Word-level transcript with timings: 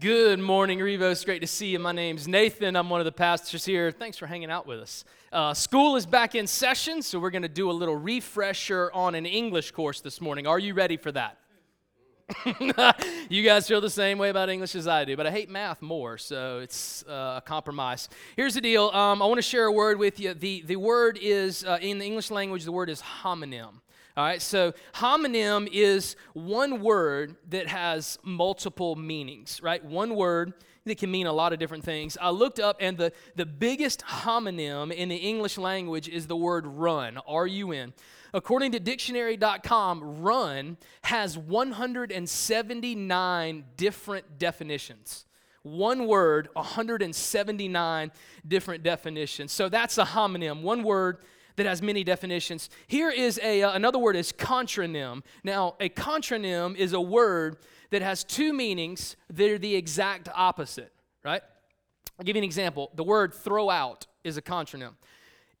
Good 0.00 0.38
morning, 0.38 0.78
Revo. 0.78 1.24
Great 1.24 1.40
to 1.40 1.46
see 1.48 1.68
you. 1.68 1.80
My 1.80 1.90
name's 1.90 2.28
Nathan. 2.28 2.76
I'm 2.76 2.88
one 2.88 3.00
of 3.00 3.04
the 3.04 3.10
pastors 3.10 3.64
here. 3.64 3.90
Thanks 3.90 4.16
for 4.16 4.26
hanging 4.26 4.50
out 4.50 4.64
with 4.64 4.78
us. 4.78 5.04
Uh, 5.32 5.54
school 5.54 5.96
is 5.96 6.06
back 6.06 6.36
in 6.36 6.46
session, 6.46 7.02
so 7.02 7.18
we're 7.18 7.30
going 7.30 7.42
to 7.42 7.48
do 7.48 7.68
a 7.68 7.72
little 7.72 7.96
refresher 7.96 8.92
on 8.94 9.16
an 9.16 9.26
English 9.26 9.72
course 9.72 10.00
this 10.00 10.20
morning. 10.20 10.46
Are 10.46 10.58
you 10.58 10.74
ready 10.74 10.98
for 10.98 11.10
that? 11.12 11.38
you 13.28 13.42
guys 13.42 13.66
feel 13.66 13.80
the 13.80 13.90
same 13.90 14.18
way 14.18 14.28
about 14.28 14.48
English 14.50 14.76
as 14.76 14.86
I 14.86 15.04
do, 15.04 15.16
but 15.16 15.26
I 15.26 15.32
hate 15.32 15.50
math 15.50 15.82
more, 15.82 16.16
so 16.16 16.60
it's 16.60 17.02
uh, 17.08 17.38
a 17.38 17.42
compromise. 17.44 18.08
Here's 18.36 18.54
the 18.54 18.60
deal 18.60 18.90
um, 18.90 19.20
I 19.20 19.26
want 19.26 19.38
to 19.38 19.42
share 19.42 19.64
a 19.64 19.72
word 19.72 19.98
with 19.98 20.20
you. 20.20 20.32
The, 20.32 20.62
the 20.62 20.76
word 20.76 21.18
is, 21.20 21.64
uh, 21.64 21.78
in 21.80 21.98
the 21.98 22.04
English 22.04 22.30
language, 22.30 22.64
the 22.64 22.72
word 22.72 22.88
is 22.90 23.02
homonym. 23.02 23.80
All 24.18 24.24
right, 24.24 24.42
so 24.42 24.74
homonym 24.94 25.68
is 25.72 26.16
one 26.32 26.82
word 26.82 27.36
that 27.50 27.68
has 27.68 28.18
multiple 28.24 28.96
meanings, 28.96 29.62
right? 29.62 29.84
One 29.84 30.16
word 30.16 30.54
that 30.86 30.98
can 30.98 31.08
mean 31.08 31.28
a 31.28 31.32
lot 31.32 31.52
of 31.52 31.60
different 31.60 31.84
things. 31.84 32.18
I 32.20 32.30
looked 32.30 32.58
up, 32.58 32.78
and 32.80 32.98
the, 32.98 33.12
the 33.36 33.46
biggest 33.46 34.04
homonym 34.04 34.92
in 34.92 35.08
the 35.08 35.14
English 35.14 35.56
language 35.56 36.08
is 36.08 36.26
the 36.26 36.34
word 36.34 36.66
run, 36.66 37.20
R 37.28 37.46
U 37.46 37.70
N. 37.70 37.92
According 38.34 38.72
to 38.72 38.80
dictionary.com, 38.80 40.20
run 40.20 40.78
has 41.02 41.38
179 41.38 43.64
different 43.76 44.36
definitions. 44.36 45.26
One 45.62 46.08
word, 46.08 46.48
179 46.54 48.10
different 48.48 48.82
definitions. 48.82 49.52
So 49.52 49.68
that's 49.68 49.96
a 49.96 50.04
homonym, 50.04 50.62
one 50.62 50.82
word 50.82 51.18
that 51.58 51.66
has 51.66 51.82
many 51.82 52.04
definitions. 52.04 52.70
Here 52.86 53.10
is 53.10 53.38
a, 53.42 53.62
uh, 53.62 53.72
another 53.72 53.98
word 53.98 54.16
is 54.16 54.32
contronym. 54.32 55.22
Now, 55.42 55.74
a 55.80 55.88
contronym 55.88 56.76
is 56.76 56.92
a 56.92 57.00
word 57.00 57.58
that 57.90 58.00
has 58.00 58.22
two 58.22 58.52
meanings 58.52 59.16
that 59.28 59.50
are 59.50 59.58
the 59.58 59.74
exact 59.74 60.28
opposite, 60.34 60.92
right? 61.24 61.42
I'll 62.18 62.24
give 62.24 62.36
you 62.36 62.40
an 62.40 62.44
example. 62.44 62.90
The 62.94 63.02
word 63.02 63.34
throw 63.34 63.70
out 63.70 64.06
is 64.22 64.36
a 64.36 64.42
contronym. 64.42 64.94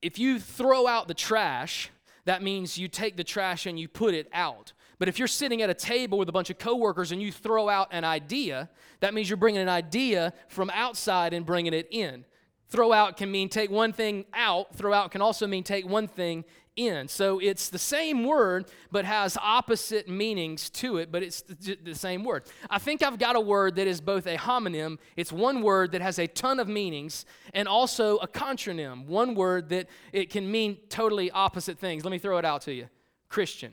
If 0.00 0.18
you 0.20 0.38
throw 0.38 0.86
out 0.86 1.08
the 1.08 1.14
trash, 1.14 1.90
that 2.26 2.42
means 2.42 2.78
you 2.78 2.86
take 2.86 3.16
the 3.16 3.24
trash 3.24 3.66
and 3.66 3.78
you 3.78 3.88
put 3.88 4.14
it 4.14 4.28
out. 4.32 4.72
But 5.00 5.08
if 5.08 5.18
you're 5.18 5.28
sitting 5.28 5.62
at 5.62 5.70
a 5.70 5.74
table 5.74 6.18
with 6.18 6.28
a 6.28 6.32
bunch 6.32 6.50
of 6.50 6.58
coworkers 6.58 7.10
and 7.10 7.20
you 7.20 7.32
throw 7.32 7.68
out 7.68 7.88
an 7.90 8.04
idea, 8.04 8.68
that 9.00 9.14
means 9.14 9.28
you're 9.28 9.36
bringing 9.36 9.62
an 9.62 9.68
idea 9.68 10.32
from 10.48 10.70
outside 10.70 11.32
and 11.32 11.44
bringing 11.44 11.72
it 11.72 11.88
in. 11.90 12.24
Throw 12.68 12.92
out 12.92 13.16
can 13.16 13.30
mean 13.30 13.48
take 13.48 13.70
one 13.70 13.92
thing 13.92 14.26
out, 14.34 14.74
throw 14.74 14.92
out 14.92 15.10
can 15.10 15.22
also 15.22 15.46
mean 15.46 15.64
take 15.64 15.88
one 15.88 16.06
thing 16.06 16.44
in. 16.76 17.08
So 17.08 17.38
it's 17.38 17.70
the 17.70 17.78
same 17.78 18.24
word, 18.24 18.66
but 18.92 19.04
has 19.04 19.36
opposite 19.40 20.08
meanings 20.08 20.70
to 20.70 20.98
it, 20.98 21.10
but 21.10 21.22
it's 21.22 21.42
the 21.42 21.94
same 21.94 22.24
word. 22.24 22.44
I 22.70 22.78
think 22.78 23.02
I've 23.02 23.18
got 23.18 23.36
a 23.36 23.40
word 23.40 23.74
that 23.76 23.86
is 23.86 24.00
both 24.00 24.26
a 24.26 24.36
homonym, 24.36 24.98
it's 25.16 25.32
one 25.32 25.62
word 25.62 25.92
that 25.92 26.02
has 26.02 26.18
a 26.18 26.26
ton 26.26 26.60
of 26.60 26.68
meanings, 26.68 27.26
and 27.52 27.66
also 27.66 28.18
a 28.18 28.28
contronym, 28.28 29.06
one 29.06 29.34
word 29.34 29.70
that 29.70 29.88
it 30.12 30.30
can 30.30 30.50
mean 30.50 30.78
totally 30.88 31.30
opposite 31.30 31.78
things. 31.78 32.04
Let 32.04 32.12
me 32.12 32.18
throw 32.18 32.38
it 32.38 32.44
out 32.44 32.62
to 32.62 32.72
you 32.72 32.88
Christian. 33.28 33.72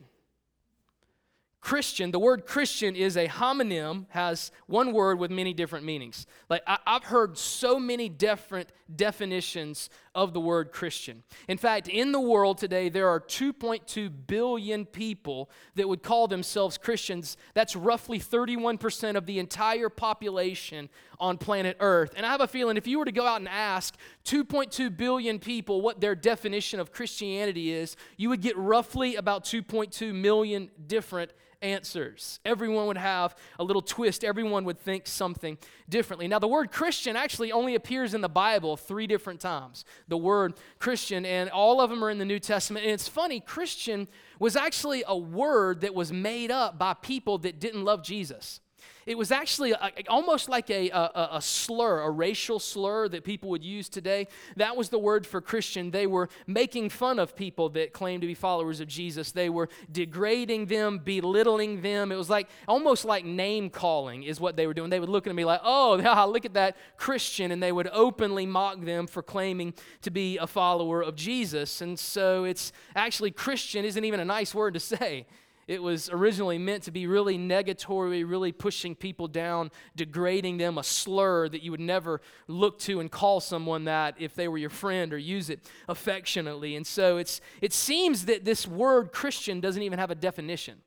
Christian, 1.65 2.11
the 2.11 2.19
word 2.19 2.45
Christian 2.45 2.95
is 2.95 3.17
a 3.17 3.27
homonym, 3.27 4.05
has 4.09 4.51
one 4.67 4.93
word 4.93 5.17
with 5.17 5.31
many 5.31 5.51
different 5.51 5.83
meanings. 5.83 6.27
Like 6.47 6.61
I, 6.67 6.77
have 6.85 7.05
heard 7.05 7.39
so 7.39 7.79
many 7.79 8.07
different 8.07 8.71
definitions 8.95 9.89
of 10.13 10.35
the 10.35 10.39
word 10.39 10.71
Christian. 10.71 11.23
In 11.47 11.57
fact, 11.57 11.87
in 11.87 12.11
the 12.11 12.21
world 12.21 12.59
today, 12.59 12.89
there 12.89 13.09
are 13.09 13.19
2.2 13.19 14.11
billion 14.27 14.85
people 14.85 15.49
that 15.73 15.89
would 15.89 16.03
call 16.03 16.27
themselves 16.27 16.77
Christians. 16.77 17.35
That's 17.55 17.75
roughly 17.75 18.19
31% 18.19 19.15
of 19.15 19.25
the 19.25 19.39
entire 19.39 19.89
population 19.89 20.87
on 21.19 21.37
planet 21.37 21.77
Earth. 21.79 22.13
And 22.15 22.25
I 22.25 22.31
have 22.31 22.41
a 22.41 22.47
feeling 22.47 22.77
if 22.77 22.87
you 22.87 22.99
were 22.99 23.05
to 23.05 23.11
go 23.11 23.25
out 23.25 23.39
and 23.39 23.49
ask 23.49 23.95
2.2 24.25 24.95
billion 24.95 25.39
people 25.39 25.81
what 25.81 26.01
their 26.01 26.15
definition 26.15 26.79
of 26.79 26.91
Christianity 26.91 27.71
is, 27.71 27.95
you 28.17 28.29
would 28.29 28.41
get 28.41 28.57
roughly 28.57 29.15
about 29.15 29.43
2.2 29.43 30.13
million 30.13 30.69
different 30.87 31.31
answers. 31.61 32.39
Everyone 32.45 32.87
would 32.87 32.97
have 32.97 33.35
a 33.59 33.63
little 33.63 33.81
twist, 33.81 34.23
everyone 34.23 34.63
would 34.65 34.79
think 34.79 35.07
something 35.07 35.57
differently. 35.89 36.27
Now, 36.27 36.39
the 36.39 36.47
word 36.47 36.71
Christian 36.71 37.15
actually 37.15 37.51
only 37.51 37.75
appears 37.75 38.13
in 38.13 38.21
the 38.21 38.29
Bible 38.29 38.77
three 38.77 39.07
different 39.07 39.39
times. 39.39 39.83
The 40.07 40.17
word 40.17 40.53
Christian, 40.79 41.25
and 41.25 41.49
all 41.49 41.81
of 41.81 41.89
them 41.89 42.03
are 42.03 42.09
in 42.09 42.19
the 42.19 42.25
New 42.25 42.39
Testament. 42.39 42.85
And 42.85 42.93
it's 42.93 43.07
funny, 43.07 43.39
Christian 43.39 44.07
was 44.39 44.55
actually 44.55 45.03
a 45.07 45.17
word 45.17 45.81
that 45.81 45.95
was 45.95 46.11
made 46.11 46.51
up 46.51 46.77
by 46.77 46.93
people 46.93 47.37
that 47.39 47.59
didn't 47.59 47.83
love 47.83 48.03
Jesus. 48.03 48.59
It 49.05 49.19
was 49.19 49.31
actually 49.31 49.71
a, 49.71 49.91
almost 50.09 50.49
like 50.49 50.71
a, 50.71 50.89
a, 50.89 51.29
a, 51.33 51.41
slur, 51.41 52.01
a 52.01 52.09
racial 52.09 52.59
slur 52.59 53.07
that 53.09 53.23
people 53.23 53.49
would 53.51 53.63
use 53.63 53.87
today. 53.87 54.27
That 54.55 54.75
was 54.75 54.89
the 54.89 54.97
word 54.97 55.27
for 55.27 55.41
Christian. 55.41 55.91
They 55.91 56.07
were 56.07 56.27
making 56.47 56.89
fun 56.89 57.19
of 57.19 57.35
people 57.35 57.69
that 57.69 57.93
claimed 57.93 58.21
to 58.21 58.27
be 58.27 58.33
followers 58.33 58.79
of 58.79 58.87
Jesus. 58.87 59.31
They 59.31 59.49
were 59.49 59.69
degrading 59.91 60.65
them, 60.65 60.97
belittling 60.97 61.81
them. 61.81 62.11
It 62.11 62.15
was 62.15 62.31
like 62.31 62.47
almost 62.67 63.05
like 63.05 63.25
name 63.25 63.69
calling, 63.69 64.23
is 64.23 64.39
what 64.39 64.55
they 64.55 64.65
were 64.65 64.73
doing. 64.73 64.89
They 64.89 64.99
would 64.99 65.09
look 65.09 65.27
at 65.27 65.35
me 65.35 65.45
like, 65.45 65.61
oh, 65.63 66.27
look 66.31 66.45
at 66.45 66.55
that 66.55 66.75
Christian. 66.97 67.51
And 67.51 67.61
they 67.61 67.71
would 67.71 67.89
openly 67.91 68.47
mock 68.47 68.81
them 68.81 69.05
for 69.05 69.21
claiming 69.21 69.75
to 70.01 70.09
be 70.09 70.37
a 70.37 70.47
follower 70.47 71.03
of 71.03 71.15
Jesus. 71.15 71.79
And 71.79 71.99
so 71.99 72.43
it's 72.43 72.71
actually 72.95 73.29
Christian 73.29 73.85
isn't 73.85 74.03
even 74.03 74.19
a 74.19 74.25
nice 74.25 74.55
word 74.55 74.73
to 74.73 74.79
say. 74.79 75.27
It 75.67 75.81
was 75.81 76.09
originally 76.09 76.59
meant 76.59 76.83
to 76.83 76.91
be 76.91 77.07
really 77.07 77.37
negatory, 77.39 78.27
really 78.27 78.51
pushing 78.51 78.93
people 78.93 79.27
down, 79.27 79.71
degrading 79.95 80.57
them, 80.57 80.77
a 80.77 80.83
slur 80.83 81.49
that 81.49 81.63
you 81.63 81.71
would 81.71 81.79
never 81.79 82.21
look 82.47 82.77
to 82.79 82.99
and 82.99 83.11
call 83.11 83.39
someone 83.39 83.85
that 83.85 84.15
if 84.19 84.35
they 84.35 84.47
were 84.47 84.59
your 84.59 84.69
friend 84.69 85.11
or 85.11 85.17
use 85.17 85.49
it 85.49 85.67
affectionately. 85.89 86.75
And 86.75 86.85
so 86.85 87.17
it's, 87.17 87.41
it 87.61 87.73
seems 87.73 88.25
that 88.25 88.45
this 88.45 88.67
word 88.67 89.11
Christian 89.11 89.59
doesn't 89.59 89.81
even 89.81 89.97
have 89.97 90.11
a 90.11 90.15
definition. 90.15 90.81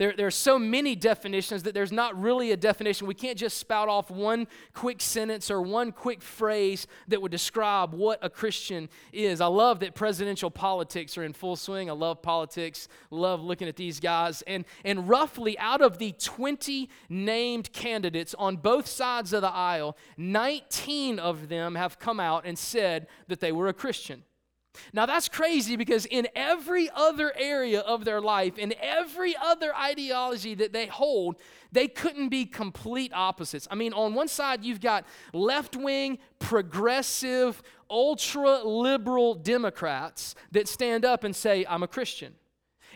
There, 0.00 0.14
there 0.16 0.26
are 0.26 0.30
so 0.30 0.58
many 0.58 0.96
definitions 0.96 1.64
that 1.64 1.74
there's 1.74 1.92
not 1.92 2.18
really 2.18 2.52
a 2.52 2.56
definition. 2.56 3.06
We 3.06 3.12
can't 3.12 3.36
just 3.36 3.58
spout 3.58 3.90
off 3.90 4.10
one 4.10 4.46
quick 4.72 5.02
sentence 5.02 5.50
or 5.50 5.60
one 5.60 5.92
quick 5.92 6.22
phrase 6.22 6.86
that 7.08 7.20
would 7.20 7.30
describe 7.30 7.92
what 7.92 8.18
a 8.22 8.30
Christian 8.30 8.88
is. 9.12 9.42
I 9.42 9.46
love 9.48 9.80
that 9.80 9.94
presidential 9.94 10.50
politics 10.50 11.18
are 11.18 11.22
in 11.22 11.34
full 11.34 11.54
swing. 11.54 11.90
I 11.90 11.92
love 11.92 12.22
politics, 12.22 12.88
love 13.10 13.42
looking 13.42 13.68
at 13.68 13.76
these 13.76 14.00
guys. 14.00 14.40
And, 14.46 14.64
and 14.86 15.06
roughly 15.06 15.58
out 15.58 15.82
of 15.82 15.98
the 15.98 16.12
20 16.12 16.88
named 17.10 17.70
candidates 17.74 18.34
on 18.38 18.56
both 18.56 18.86
sides 18.86 19.34
of 19.34 19.42
the 19.42 19.52
aisle, 19.52 19.98
19 20.16 21.18
of 21.18 21.50
them 21.50 21.74
have 21.74 21.98
come 21.98 22.20
out 22.20 22.46
and 22.46 22.58
said 22.58 23.06
that 23.28 23.40
they 23.40 23.52
were 23.52 23.68
a 23.68 23.74
Christian. 23.74 24.22
Now 24.92 25.06
that's 25.06 25.28
crazy 25.28 25.76
because 25.76 26.06
in 26.06 26.28
every 26.34 26.88
other 26.94 27.32
area 27.36 27.80
of 27.80 28.04
their 28.04 28.20
life, 28.20 28.58
in 28.58 28.74
every 28.80 29.34
other 29.36 29.74
ideology 29.74 30.54
that 30.54 30.72
they 30.72 30.86
hold, 30.86 31.36
they 31.72 31.88
couldn't 31.88 32.28
be 32.28 32.46
complete 32.46 33.12
opposites. 33.14 33.66
I 33.70 33.74
mean, 33.74 33.92
on 33.92 34.14
one 34.14 34.28
side, 34.28 34.64
you've 34.64 34.80
got 34.80 35.04
left 35.32 35.76
wing, 35.76 36.18
progressive, 36.38 37.62
ultra 37.88 38.62
liberal 38.62 39.34
Democrats 39.34 40.34
that 40.52 40.68
stand 40.68 41.04
up 41.04 41.24
and 41.24 41.34
say, 41.34 41.64
I'm 41.68 41.82
a 41.82 41.88
Christian. 41.88 42.34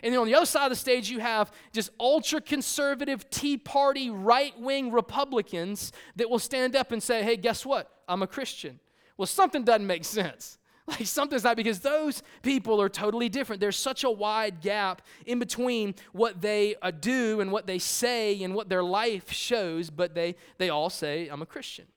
And 0.03 0.13
then 0.13 0.21
on 0.21 0.27
the 0.27 0.35
other 0.35 0.45
side 0.45 0.65
of 0.65 0.69
the 0.71 0.75
stage, 0.75 1.09
you 1.09 1.19
have 1.19 1.51
just 1.73 1.89
ultra 1.99 2.41
conservative, 2.41 3.29
Tea 3.29 3.57
Party, 3.57 4.09
right 4.09 4.57
wing 4.59 4.91
Republicans 4.91 5.91
that 6.15 6.29
will 6.29 6.39
stand 6.39 6.75
up 6.75 6.91
and 6.91 7.01
say, 7.01 7.23
hey, 7.23 7.37
guess 7.37 7.65
what? 7.65 7.89
I'm 8.07 8.21
a 8.21 8.27
Christian. 8.27 8.79
Well, 9.17 9.25
something 9.25 9.63
doesn't 9.63 9.87
make 9.87 10.05
sense. 10.05 10.57
Like 10.99 11.07
something's 11.07 11.43
not 11.43 11.57
because 11.57 11.79
those 11.79 12.21
people 12.43 12.79
are 12.79 12.89
totally 12.89 13.27
different. 13.27 13.59
There's 13.59 13.77
such 13.77 14.03
a 14.03 14.11
wide 14.11 14.61
gap 14.61 15.01
in 15.25 15.39
between 15.39 15.95
what 16.11 16.41
they 16.41 16.75
uh, 16.79 16.91
do 16.91 17.41
and 17.41 17.51
what 17.51 17.65
they 17.65 17.79
say 17.79 18.43
and 18.43 18.53
what 18.53 18.69
their 18.69 18.83
life 18.83 19.31
shows, 19.31 19.89
but 19.89 20.13
they, 20.13 20.35
they 20.59 20.69
all 20.69 20.91
say, 20.91 21.27
I'm 21.27 21.41
a 21.41 21.45
Christian. 21.45 21.87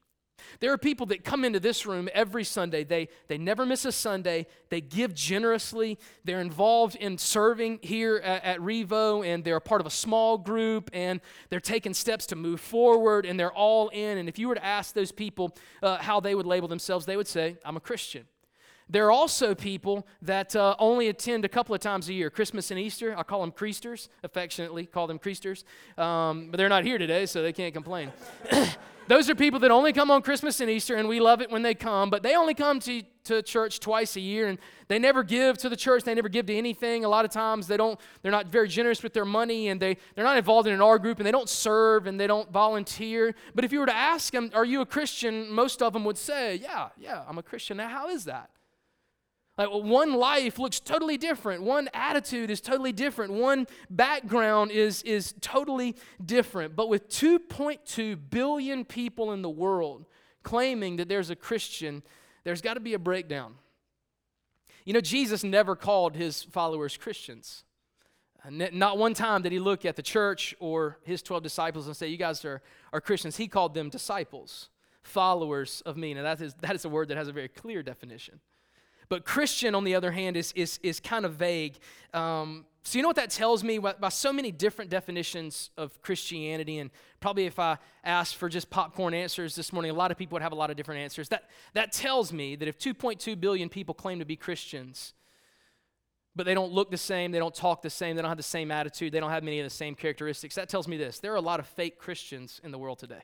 There 0.59 0.73
are 0.73 0.77
people 0.77 1.05
that 1.07 1.23
come 1.23 1.45
into 1.45 1.59
this 1.59 1.85
room 1.85 2.09
every 2.13 2.43
Sunday. 2.43 2.83
They, 2.83 3.09
they 3.27 3.37
never 3.37 3.65
miss 3.65 3.85
a 3.85 3.91
Sunday. 3.91 4.47
They 4.69 4.81
give 4.81 5.13
generously. 5.13 5.99
They're 6.23 6.41
involved 6.41 6.95
in 6.95 7.17
serving 7.17 7.79
here 7.83 8.17
at, 8.17 8.43
at, 8.43 8.59
Revo, 8.59 9.25
and 9.25 9.43
they're 9.43 9.57
a 9.57 9.61
part 9.61 9.81
of 9.81 9.87
a 9.87 9.91
small 9.91 10.37
group, 10.37 10.89
and 10.93 11.21
they're 11.49 11.59
taking 11.59 11.93
steps 11.93 12.25
to 12.27 12.35
move 12.35 12.59
forward, 12.59 13.25
and 13.25 13.39
they're 13.39 13.53
all 13.53 13.89
in. 13.89 14.17
And 14.17 14.27
if 14.27 14.39
you 14.39 14.47
were 14.47 14.55
to 14.55 14.65
ask 14.65 14.93
those 14.93 15.11
people 15.11 15.55
uh, 15.83 15.97
how 15.97 16.19
they 16.19 16.33
would 16.33 16.47
label 16.47 16.67
themselves, 16.67 17.05
they 17.05 17.17
would 17.17 17.27
say, 17.27 17.57
I'm 17.63 17.77
a 17.77 17.81
Christian. 17.81 18.25
There 18.89 19.05
are 19.05 19.11
also 19.11 19.53
people 19.53 20.07
that 20.23 20.55
uh, 20.55 20.75
only 20.79 21.09
attend 21.09 21.45
a 21.45 21.49
couple 21.49 21.75
of 21.75 21.81
times 21.81 22.09
a 22.09 22.13
year, 22.13 22.31
Christmas 22.31 22.71
and 22.71 22.79
Easter. 22.79 23.15
I 23.15 23.21
call 23.21 23.41
them 23.41 23.51
creasters, 23.51 24.09
affectionately 24.23 24.87
call 24.87 25.05
them 25.05 25.19
creasters. 25.19 25.63
Um, 25.97 26.49
but 26.49 26.57
they're 26.57 26.69
not 26.69 26.83
here 26.83 26.97
today, 26.97 27.27
so 27.27 27.43
they 27.43 27.53
can't 27.53 27.73
complain. 27.73 28.11
Those 29.07 29.27
are 29.27 29.33
people 29.33 29.59
that 29.61 29.71
only 29.71 29.91
come 29.91 30.11
on 30.11 30.21
Christmas 30.21 30.59
and 30.59 30.69
Easter, 30.69 30.95
and 30.95 31.09
we 31.09 31.19
love 31.19 31.41
it 31.41 31.49
when 31.49 31.63
they 31.63 31.73
come, 31.73 32.11
but 32.11 32.21
they 32.21 32.35
only 32.35 32.53
come 32.53 32.79
to, 32.81 33.01
to 33.23 33.41
church 33.41 33.79
twice 33.79 34.15
a 34.15 34.19
year, 34.19 34.47
and 34.47 34.59
they 34.87 34.99
never 34.99 35.23
give 35.23 35.57
to 35.59 35.69
the 35.69 35.75
church. 35.75 36.03
They 36.03 36.13
never 36.13 36.29
give 36.29 36.45
to 36.45 36.55
anything. 36.55 37.05
A 37.05 37.09
lot 37.09 37.25
of 37.25 37.31
times 37.31 37.65
they 37.65 37.75
don't, 37.75 37.99
they're 38.21 38.31
not 38.31 38.47
very 38.47 38.67
generous 38.67 39.01
with 39.01 39.13
their 39.13 39.25
money, 39.25 39.69
and 39.69 39.81
they, 39.81 39.97
they're 40.13 40.23
not 40.23 40.37
involved 40.37 40.67
in 40.67 40.75
an 40.75 40.81
R 40.81 40.99
group, 40.99 41.17
and 41.17 41.25
they 41.25 41.31
don't 41.31 41.49
serve, 41.49 42.05
and 42.05 42.19
they 42.19 42.27
don't 42.27 42.51
volunteer. 42.51 43.33
But 43.55 43.65
if 43.65 43.71
you 43.71 43.79
were 43.79 43.87
to 43.87 43.95
ask 43.95 44.31
them, 44.31 44.51
Are 44.53 44.65
you 44.65 44.81
a 44.81 44.85
Christian? 44.85 45.51
most 45.51 45.81
of 45.81 45.93
them 45.93 46.05
would 46.05 46.17
say, 46.17 46.57
Yeah, 46.57 46.89
yeah, 46.95 47.23
I'm 47.27 47.39
a 47.39 47.43
Christian. 47.43 47.77
Now, 47.77 47.89
how 47.89 48.09
is 48.09 48.25
that? 48.25 48.51
Like 49.59 49.71
one 49.71 50.13
life 50.13 50.57
looks 50.57 50.79
totally 50.79 51.17
different. 51.17 51.63
One 51.63 51.89
attitude 51.93 52.49
is 52.49 52.61
totally 52.61 52.93
different. 52.93 53.33
One 53.33 53.67
background 53.89 54.71
is, 54.71 55.03
is 55.03 55.33
totally 55.41 55.97
different. 56.25 56.77
But 56.77 56.87
with 56.87 57.09
2.2 57.09 58.17
billion 58.29 58.85
people 58.85 59.33
in 59.33 59.41
the 59.41 59.49
world 59.49 60.05
claiming 60.43 60.95
that 60.95 61.09
there's 61.09 61.29
a 61.29 61.35
Christian, 61.35 62.03
there's 62.45 62.61
got 62.61 62.75
to 62.75 62.79
be 62.79 62.93
a 62.93 62.99
breakdown. 62.99 63.55
You 64.85 64.93
know, 64.93 65.01
Jesus 65.01 65.43
never 65.43 65.75
called 65.75 66.15
his 66.15 66.41
followers 66.41 66.95
Christians. 66.95 67.65
Not 68.49 68.97
one 68.97 69.13
time 69.13 69.41
did 69.41 69.51
he 69.51 69.59
look 69.59 69.83
at 69.83 69.97
the 69.97 70.01
church 70.01 70.55
or 70.61 70.99
his 71.03 71.21
12 71.21 71.43
disciples 71.43 71.85
and 71.87 71.97
say, 71.97 72.07
You 72.07 72.15
guys 72.15 72.45
are, 72.45 72.61
are 72.93 73.01
Christians. 73.01 73.35
He 73.35 73.49
called 73.49 73.73
them 73.73 73.89
disciples, 73.89 74.69
followers 75.03 75.83
of 75.85 75.97
me. 75.97 76.13
Now, 76.13 76.23
that 76.23 76.39
is, 76.39 76.53
that 76.61 76.75
is 76.75 76.85
a 76.85 76.89
word 76.89 77.09
that 77.09 77.17
has 77.17 77.27
a 77.27 77.33
very 77.33 77.49
clear 77.49 77.83
definition. 77.83 78.39
But 79.09 79.25
Christian, 79.25 79.73
on 79.73 79.83
the 79.83 79.95
other 79.95 80.11
hand, 80.11 80.37
is, 80.37 80.51
is, 80.55 80.79
is 80.83 80.99
kind 80.99 81.25
of 81.25 81.33
vague. 81.33 81.77
Um, 82.13 82.65
so, 82.83 82.97
you 82.97 83.01
know 83.01 83.09
what 83.09 83.17
that 83.17 83.31
tells 83.31 83.63
me? 83.63 83.77
By 83.77 84.09
so 84.09 84.31
many 84.31 84.51
different 84.51 84.89
definitions 84.89 85.71
of 85.77 86.01
Christianity, 86.01 86.77
and 86.77 86.91
probably 87.19 87.45
if 87.45 87.59
I 87.59 87.77
asked 88.03 88.35
for 88.35 88.49
just 88.49 88.69
popcorn 88.69 89.13
answers 89.13 89.55
this 89.55 89.73
morning, 89.73 89.91
a 89.91 89.93
lot 89.93 90.11
of 90.11 90.17
people 90.17 90.35
would 90.35 90.41
have 90.41 90.53
a 90.53 90.55
lot 90.55 90.71
of 90.71 90.77
different 90.77 91.01
answers. 91.01 91.27
That, 91.29 91.43
that 91.73 91.91
tells 91.91 92.31
me 92.31 92.55
that 92.55 92.67
if 92.67 92.79
2.2 92.79 93.39
billion 93.39 93.67
people 93.67 93.93
claim 93.93 94.19
to 94.19 94.25
be 94.25 94.35
Christians, 94.35 95.13
but 96.35 96.45
they 96.45 96.53
don't 96.53 96.71
look 96.71 96.89
the 96.89 96.97
same, 96.97 97.31
they 97.31 97.39
don't 97.39 97.53
talk 97.53 97.81
the 97.81 97.89
same, 97.89 98.15
they 98.15 98.21
don't 98.21 98.29
have 98.29 98.37
the 98.37 98.43
same 98.43 98.71
attitude, 98.71 99.11
they 99.11 99.19
don't 99.19 99.31
have 99.31 99.43
many 99.43 99.59
of 99.59 99.65
the 99.65 99.69
same 99.69 99.93
characteristics, 99.93 100.55
that 100.55 100.69
tells 100.69 100.87
me 100.87 100.97
this 100.97 101.19
there 101.19 101.33
are 101.33 101.37
a 101.37 101.41
lot 101.41 101.59
of 101.59 101.67
fake 101.67 101.99
Christians 101.99 102.61
in 102.63 102.71
the 102.71 102.77
world 102.77 102.99
today. 102.99 103.23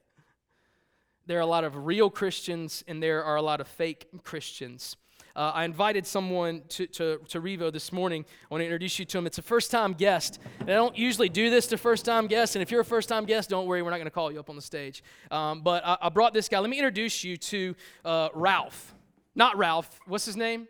There 1.27 1.37
are 1.37 1.41
a 1.41 1.47
lot 1.47 1.63
of 1.63 1.87
real 1.87 2.09
Christians, 2.09 2.83
and 2.87 3.01
there 3.01 3.23
are 3.23 3.35
a 3.35 3.41
lot 3.41 3.61
of 3.61 3.67
fake 3.67 4.07
Christians. 4.23 4.95
Uh, 5.35 5.51
I 5.53 5.65
invited 5.65 6.07
someone 6.07 6.61
to, 6.69 6.87
to, 6.87 7.19
to 7.27 7.41
Revo 7.41 7.71
this 7.71 7.91
morning. 7.91 8.23
I 8.29 8.53
want 8.53 8.61
to 8.61 8.65
introduce 8.65 8.97
you 8.99 9.05
to 9.05 9.17
him. 9.17 9.27
It's 9.27 9.37
a 9.37 9.41
first 9.41 9.69
time 9.69 9.93
guest. 9.93 10.39
And 10.61 10.69
I 10.69 10.75
don't 10.75 10.97
usually 10.97 11.27
do 11.27 11.49
this 11.49 11.67
to 11.67 11.77
first 11.77 12.05
time 12.05 12.27
guests. 12.27 12.55
And 12.55 12.63
if 12.63 12.71
you're 12.71 12.81
a 12.81 12.85
first 12.85 13.09
time 13.09 13.25
guest, 13.25 13.49
don't 13.49 13.67
worry, 13.67 13.81
we're 13.81 13.89
not 13.89 13.97
going 13.97 14.05
to 14.05 14.11
call 14.11 14.31
you 14.31 14.39
up 14.39 14.49
on 14.49 14.55
the 14.55 14.61
stage. 14.61 15.03
Um, 15.31 15.61
but 15.61 15.85
I, 15.85 15.97
I, 16.03 16.09
brought 16.09 16.33
this 16.33 16.47
guy. 16.47 16.59
Let 16.59 16.69
me 16.69 16.77
introduce 16.77 17.23
you 17.23 17.35
to 17.37 17.75
uh, 18.05 18.29
Ralph. 18.33 18.93
Not 19.35 19.57
Ralph. 19.57 19.99
What's 20.05 20.25
his 20.25 20.37
name? 20.37 20.67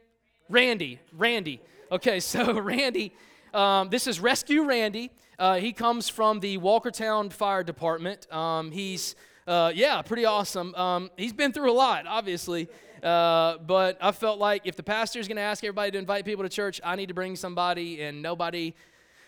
Randy. 0.49 0.99
Randy. 1.13 1.61
Okay, 1.91 2.19
so 2.19 2.59
Randy. 2.59 3.13
Um, 3.53 3.89
this 3.89 4.07
is 4.07 4.19
Rescue 4.19 4.63
Randy. 4.63 5.11
Uh, 5.37 5.57
he 5.57 5.73
comes 5.73 6.09
from 6.09 6.39
the 6.39 6.57
Walkertown 6.57 7.31
Fire 7.31 7.63
Department. 7.63 8.31
Um, 8.33 8.71
he's, 8.71 9.15
uh, 9.47 9.71
yeah, 9.75 10.01
pretty 10.01 10.25
awesome. 10.25 10.73
Um, 10.75 11.11
he's 11.17 11.33
been 11.33 11.51
through 11.51 11.71
a 11.71 11.73
lot, 11.73 12.07
obviously. 12.07 12.67
Uh, 13.05 13.59
but 13.59 13.99
I 14.01 14.11
felt 14.11 14.39
like 14.39 14.63
if 14.65 14.75
the 14.75 14.81
pastor 14.81 15.19
is 15.19 15.27
going 15.27 15.35
to 15.35 15.43
ask 15.43 15.63
everybody 15.63 15.91
to 15.91 15.97
invite 15.99 16.25
people 16.25 16.43
to 16.43 16.49
church, 16.49 16.81
I 16.83 16.95
need 16.95 17.05
to 17.09 17.13
bring 17.13 17.35
somebody, 17.35 18.01
and 18.01 18.23
nobody 18.23 18.73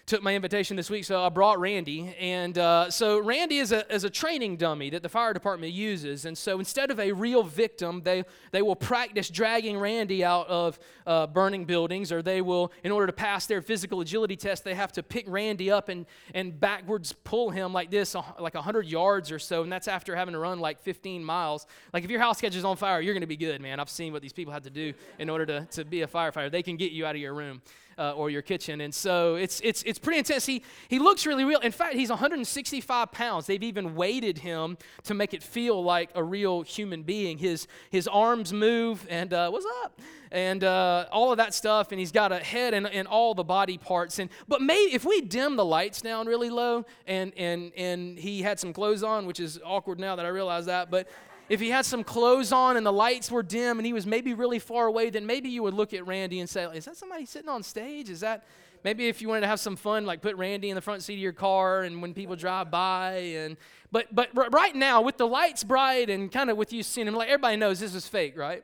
took 0.08 0.24
my 0.24 0.34
invitation 0.34 0.78
this 0.78 0.90
week, 0.90 1.04
so 1.04 1.22
I 1.22 1.28
brought 1.28 1.60
Randy. 1.60 2.16
And 2.18 2.58
uh, 2.58 2.90
so 2.90 3.20
Randy 3.20 3.58
is 3.58 3.74
a, 3.74 3.94
is 3.94 4.06
a 4.06 4.10
training 4.10 4.56
dummy 4.56 4.90
that 4.92 5.04
the 5.04 5.10
fire 5.10 5.34
department 5.34 5.74
uses. 5.74 6.24
And 6.24 6.38
so 6.38 6.60
instead 6.60 6.92
of 6.92 7.00
a 7.02 7.12
real 7.12 7.44
victim, 7.44 8.02
they, 8.06 8.24
they 8.52 8.62
will 8.62 8.78
practice 8.78 9.30
dragging 9.30 9.78
Randy 9.78 10.24
out 10.24 10.48
of 10.48 10.80
uh, 11.06 11.28
burning 11.28 11.66
buildings, 11.66 12.14
or 12.14 12.22
they 12.22 12.42
will, 12.42 12.72
in 12.86 12.92
order 12.94 13.06
to 13.06 13.12
pass 13.12 13.48
their 13.48 13.62
physical 13.62 14.00
agility 14.00 14.38
test, 14.38 14.64
they 14.64 14.76
have 14.76 14.94
to 14.94 15.04
pick 15.04 15.26
Randy 15.28 15.70
up 15.70 15.90
and, 15.90 16.06
and 16.34 16.58
backwards 16.58 17.12
pull 17.12 17.50
him 17.50 17.74
like 17.74 17.92
this, 17.92 18.16
like 18.40 18.54
100 18.54 18.86
yards 18.86 19.30
or 19.30 19.40
so. 19.40 19.62
And 19.62 19.70
that's 19.70 19.90
after 19.90 20.16
having 20.16 20.32
to 20.32 20.40
run 20.40 20.62
like 20.62 20.80
15 20.80 21.22
miles. 21.22 21.68
Like 21.92 22.06
if 22.06 22.10
your 22.10 22.22
house 22.22 22.40
catches 22.40 22.64
on 22.64 22.78
fire, 22.78 23.02
you're 23.02 23.14
going 23.14 23.22
to 23.22 23.28
be 23.28 23.36
good, 23.36 23.60
man. 23.60 23.82
I've 23.82 23.90
seen 23.90 24.14
what 24.14 24.22
these 24.22 24.34
people 24.34 24.54
have 24.54 24.64
to 24.64 24.70
do 24.70 24.94
in 25.20 25.30
order 25.30 25.46
to, 25.48 25.68
to 25.72 25.84
be 25.84 26.04
a 26.04 26.08
firefighter. 26.08 26.50
They 26.50 26.64
can 26.64 26.78
get 26.78 26.94
you 26.94 27.06
out 27.06 27.14
of 27.14 27.20
your 27.22 27.34
room 27.34 27.62
uh, 27.98 28.14
or 28.14 28.30
your 28.30 28.42
kitchen. 28.42 28.82
And 28.82 28.94
so 28.94 29.36
it's, 29.36 29.60
it's, 29.64 29.84
it's 29.84 30.00
pretty 30.00 30.20
intense. 30.20 30.46
He, 30.46 30.64
he 30.88 31.00
looks 31.00 31.26
really 31.26 31.46
real. 31.46 31.60
In 31.60 31.72
fact, 31.72 31.96
he's 31.96 32.10
165 32.10 33.12
pounds. 33.12 33.46
They've 33.46 33.64
even 33.64 33.96
weighted 33.96 34.40
him 34.40 34.78
to 35.04 35.14
make 35.14 35.34
it 35.34 35.44
feel 35.44 35.84
like 35.84 36.10
a 36.16 36.24
real 36.24 36.62
human 36.62 37.04
being. 37.04 37.38
His, 37.38 37.68
his 37.90 38.08
arms 38.08 38.54
move, 38.54 39.06
and 39.10 39.34
uh, 39.34 39.50
what's 39.50 39.66
up? 39.84 40.00
And 40.32 40.64
uh, 40.64 41.06
all 41.12 41.32
of 41.32 41.38
that 41.38 41.54
stuff, 41.54 41.92
and 41.92 42.00
he's 42.00 42.12
got 42.12 42.32
a 42.32 42.40
head 42.40 42.74
and, 42.74 42.86
and 42.88 43.08
all 43.08 43.34
the 43.34 43.46
body 43.46 43.78
parts. 43.78 44.20
And 44.20 44.30
but 44.48 44.62
maybe 44.62 44.94
if 44.94 45.06
we 45.06 45.22
dim 45.22 45.56
the 45.56 45.64
lights 45.64 46.02
down 46.02 46.28
really 46.28 46.50
low, 46.50 46.86
and 47.08 47.32
and 47.38 47.72
and 47.78 48.20
he 48.20 48.42
had 48.42 48.60
some 48.60 48.74
clothes 48.74 49.04
on, 49.04 49.26
which 49.26 49.40
is 49.40 49.58
awkward 49.64 50.00
now 50.02 50.18
that 50.18 50.26
I 50.26 50.30
realize 50.30 50.66
that, 50.66 50.92
but 50.92 51.08
if 51.50 51.60
he 51.60 51.70
had 51.70 51.86
some 51.86 52.04
clothes 52.04 52.52
on 52.52 52.78
and 52.78 52.86
the 52.86 52.94
lights 52.94 53.32
were 53.32 53.44
dim 53.44 53.80
and 53.80 53.86
he 53.86 53.94
was 53.94 54.06
maybe 54.06 54.34
really 54.34 54.60
far 54.60 54.88
away, 54.88 55.10
then 55.10 55.26
maybe 55.26 55.50
you 55.50 55.64
would 55.64 55.74
look 55.74 55.94
at 55.94 56.06
Randy 56.06 56.40
and 56.40 56.50
say, 56.50 56.66
Is 56.66 56.86
that 56.86 56.98
somebody 56.98 57.26
sitting 57.26 57.50
on 57.50 57.64
stage? 57.64 58.10
Is 58.10 58.20
that 58.20 58.46
maybe 58.84 59.08
if 59.08 59.22
you 59.22 59.28
wanted 59.28 59.42
to 59.42 59.48
have 59.48 59.60
some 59.60 59.76
fun, 59.76 60.06
like 60.06 60.22
put 60.22 60.36
Randy 60.36 60.70
in 60.70 60.76
the 60.76 60.82
front 60.82 61.04
seat 61.04 61.16
of 61.16 61.20
your 61.20 61.34
car 61.34 61.84
and 61.84 62.02
when 62.02 62.14
people 62.14 62.36
drive 62.36 62.70
by 62.70 63.12
and 63.12 63.58
but 63.92 64.14
but 64.14 64.30
right 64.54 64.76
now 64.76 65.02
with 65.02 65.18
the 65.18 65.28
lights 65.28 65.64
bright 65.64 66.10
and 66.10 66.32
kind 66.32 66.50
of 66.50 66.58
with 66.58 66.74
you 66.74 66.84
seeing 66.84 67.08
him, 67.08 67.16
like 67.16 67.30
everybody 67.30 67.56
knows 67.56 67.80
this 67.80 67.96
is 67.96 68.08
fake, 68.08 68.38
right? 68.38 68.64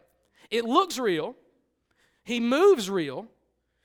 It 0.50 0.66
looks 0.66 1.00
real. 1.00 1.36
He 2.24 2.40
moves 2.40 2.90
real. 2.90 3.28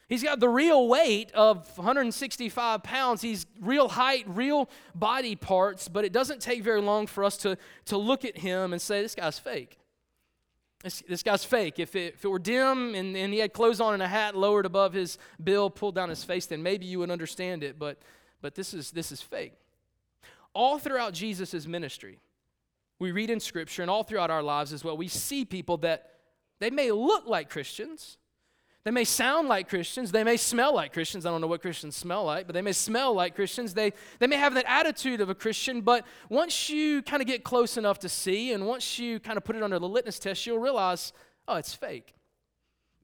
He's 0.08 0.22
got 0.22 0.40
the 0.40 0.48
real 0.48 0.88
weight 0.88 1.32
of 1.32 1.76
165 1.76 2.82
pounds. 2.82 3.20
He's 3.20 3.44
real 3.60 3.88
height, 3.88 4.24
real 4.26 4.70
body 4.94 5.36
parts, 5.36 5.86
but 5.86 6.04
it 6.04 6.12
doesn't 6.12 6.40
take 6.40 6.62
very 6.62 6.80
long 6.80 7.06
for 7.06 7.24
us 7.24 7.36
to, 7.38 7.58
to 7.86 7.98
look 7.98 8.24
at 8.24 8.38
him 8.38 8.72
and 8.72 8.80
say, 8.80 9.02
this 9.02 9.14
guy's 9.14 9.38
fake. 9.38 9.78
This, 10.82 11.02
this 11.06 11.22
guy's 11.22 11.44
fake. 11.44 11.78
If 11.78 11.94
it, 11.94 12.14
if 12.14 12.24
it 12.24 12.28
were 12.28 12.38
dim 12.38 12.94
and, 12.94 13.14
and 13.16 13.32
he 13.34 13.40
had 13.40 13.52
clothes 13.52 13.80
on 13.80 13.92
and 13.94 14.02
a 14.02 14.08
hat 14.08 14.34
lowered 14.34 14.64
above 14.64 14.94
his 14.94 15.18
bill, 15.42 15.68
pulled 15.68 15.94
down 15.94 16.08
his 16.08 16.24
face, 16.24 16.46
then 16.46 16.62
maybe 16.62 16.86
you 16.86 17.00
would 17.00 17.10
understand 17.10 17.62
it, 17.62 17.78
but, 17.78 17.98
but 18.40 18.54
this, 18.54 18.72
is, 18.72 18.92
this 18.92 19.12
is 19.12 19.20
fake. 19.20 19.52
All 20.54 20.78
throughout 20.78 21.12
Jesus' 21.12 21.66
ministry, 21.66 22.18
we 22.98 23.12
read 23.12 23.28
in 23.28 23.40
Scripture, 23.40 23.82
and 23.82 23.90
all 23.90 24.04
throughout 24.04 24.30
our 24.30 24.42
lives 24.42 24.72
as 24.72 24.82
well, 24.82 24.96
we 24.96 25.08
see 25.08 25.44
people 25.44 25.76
that 25.78 26.12
they 26.60 26.70
may 26.70 26.90
look 26.90 27.26
like 27.26 27.50
Christians, 27.50 28.16
they 28.84 28.90
may 28.90 29.04
sound 29.04 29.48
like 29.48 29.68
Christians. 29.68 30.12
They 30.12 30.24
may 30.24 30.36
smell 30.36 30.74
like 30.74 30.92
Christians. 30.92 31.26
I 31.26 31.30
don't 31.30 31.40
know 31.40 31.46
what 31.46 31.60
Christians 31.60 31.96
smell 31.96 32.24
like, 32.24 32.46
but 32.46 32.54
they 32.54 32.62
may 32.62 32.72
smell 32.72 33.12
like 33.12 33.34
Christians. 33.34 33.74
They, 33.74 33.92
they 34.18 34.26
may 34.26 34.36
have 34.36 34.54
that 34.54 34.64
attitude 34.66 35.20
of 35.20 35.28
a 35.28 35.34
Christian, 35.34 35.80
but 35.80 36.06
once 36.28 36.70
you 36.70 37.02
kind 37.02 37.20
of 37.20 37.26
get 37.26 37.44
close 37.44 37.76
enough 37.76 37.98
to 38.00 38.08
see, 38.08 38.52
and 38.52 38.66
once 38.66 38.98
you 38.98 39.20
kind 39.20 39.36
of 39.36 39.44
put 39.44 39.56
it 39.56 39.62
under 39.62 39.78
the 39.78 39.88
litmus 39.88 40.18
test, 40.18 40.46
you'll 40.46 40.58
realize, 40.58 41.12
oh, 41.46 41.56
it's 41.56 41.74
fake. 41.74 42.14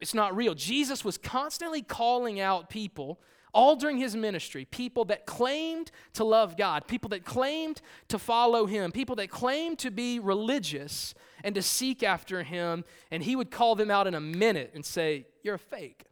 It's 0.01 0.15
not 0.15 0.37
real. 0.37 0.55
Jesus 0.55 1.05
was 1.05 1.19
constantly 1.19 1.83
calling 1.83 2.41
out 2.41 2.71
people 2.71 3.21
all 3.55 3.77
during 3.77 3.99
his 3.99 4.17
ministry, 4.17 4.65
people 4.65 5.05
that 5.07 5.27
claimed 5.27 5.91
to 6.15 6.25
love 6.25 6.57
God, 6.57 6.87
people 6.87 7.09
that 7.11 7.25
claimed 7.25 7.81
to 8.09 8.19
follow 8.19 8.67
him, 8.67 8.93
people 8.93 9.17
that 9.17 9.31
claimed 9.31 9.79
to 9.79 9.91
be 9.91 10.19
religious 10.19 11.15
and 11.43 11.55
to 11.55 11.63
seek 11.63 12.03
after 12.03 12.43
him, 12.43 12.85
and 13.11 13.23
he 13.23 13.37
would 13.37 13.51
call 13.51 13.75
them 13.77 13.91
out 13.91 14.07
in 14.07 14.15
a 14.15 14.21
minute 14.21 14.73
and 14.75 14.85
say, 14.85 15.27
You're 15.43 15.55
a 15.55 15.59
fake. 15.59 16.05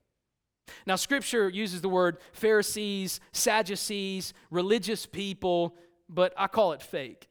Now, 0.86 0.96
scripture 0.96 1.48
uses 1.48 1.80
the 1.80 1.88
word 1.88 2.18
Pharisees, 2.32 3.20
Sadducees, 3.32 4.32
religious 4.50 5.04
people, 5.04 5.76
but 6.08 6.32
I 6.36 6.46
call 6.46 6.72
it 6.72 6.82
fake 6.82 7.28